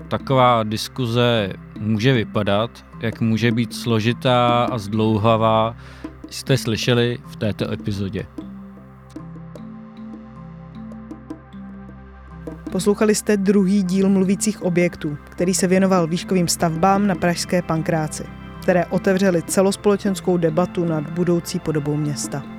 taková 0.07 0.63
diskuze 0.63 1.53
může 1.79 2.13
vypadat, 2.13 2.85
jak 2.99 3.21
může 3.21 3.51
být 3.51 3.73
složitá 3.73 4.63
a 4.63 4.77
zdlouhavá, 4.77 5.75
jste 6.29 6.57
slyšeli 6.57 7.17
v 7.25 7.35
této 7.35 7.71
epizodě. 7.71 8.25
Poslouchali 12.71 13.15
jste 13.15 13.37
druhý 13.37 13.83
díl 13.83 14.09
mluvících 14.09 14.61
objektů, 14.61 15.17
který 15.29 15.53
se 15.53 15.67
věnoval 15.67 16.07
výškovým 16.07 16.47
stavbám 16.47 17.07
na 17.07 17.15
Pražské 17.15 17.61
pankráci, 17.61 18.23
které 18.61 18.85
otevřely 18.85 19.41
celospolečenskou 19.41 20.37
debatu 20.37 20.85
nad 20.85 21.09
budoucí 21.09 21.59
podobou 21.59 21.95
města. 21.95 22.52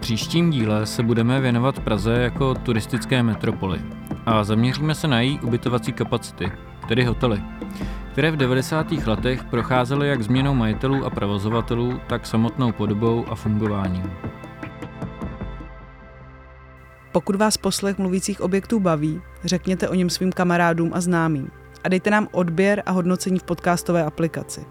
Příštím 0.00 0.50
díle 0.50 0.86
se 0.86 1.02
budeme 1.02 1.40
věnovat 1.40 1.80
Praze 1.80 2.12
jako 2.12 2.54
turistické 2.54 3.22
metropoli 3.22 3.80
a 4.26 4.44
zaměříme 4.44 4.94
se 4.94 5.08
na 5.08 5.20
její 5.20 5.40
ubytovací 5.40 5.92
kapacity, 5.92 6.52
tedy 6.88 7.04
hotely, 7.04 7.42
které 8.12 8.30
v 8.30 8.36
90. 8.36 8.92
letech 8.92 9.44
procházely 9.44 10.08
jak 10.08 10.22
změnou 10.22 10.54
majitelů 10.54 11.04
a 11.04 11.10
provozovatelů, 11.10 12.00
tak 12.06 12.26
samotnou 12.26 12.72
podobou 12.72 13.24
a 13.28 13.34
fungováním. 13.34 14.12
Pokud 17.12 17.36
vás 17.36 17.56
poslech 17.56 17.98
mluvících 17.98 18.40
objektů 18.40 18.80
baví, 18.80 19.20
řekněte 19.44 19.88
o 19.88 19.94
něm 19.94 20.10
svým 20.10 20.32
kamarádům 20.32 20.90
a 20.94 21.00
známým 21.00 21.50
a 21.84 21.88
dejte 21.88 22.10
nám 22.10 22.28
odběr 22.32 22.82
a 22.86 22.90
hodnocení 22.90 23.38
v 23.38 23.44
podcastové 23.44 24.04
aplikaci. 24.04 24.64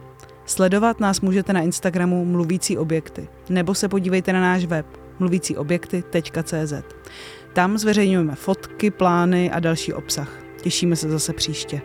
Sledovat 0.45 0.99
nás 0.99 1.21
můžete 1.21 1.53
na 1.53 1.61
Instagramu 1.61 2.25
Mluvící 2.25 2.77
objekty 2.77 3.27
nebo 3.49 3.75
se 3.75 3.87
podívejte 3.87 4.33
na 4.33 4.41
náš 4.41 4.65
web 4.65 4.98
mluvícíobjekty.cz. 5.19 6.73
Tam 7.53 7.77
zveřejňujeme 7.77 8.35
fotky, 8.35 8.91
plány 8.91 9.51
a 9.51 9.59
další 9.59 9.93
obsah. 9.93 10.29
Těšíme 10.61 10.95
se 10.95 11.09
zase 11.09 11.33
příště. 11.33 11.81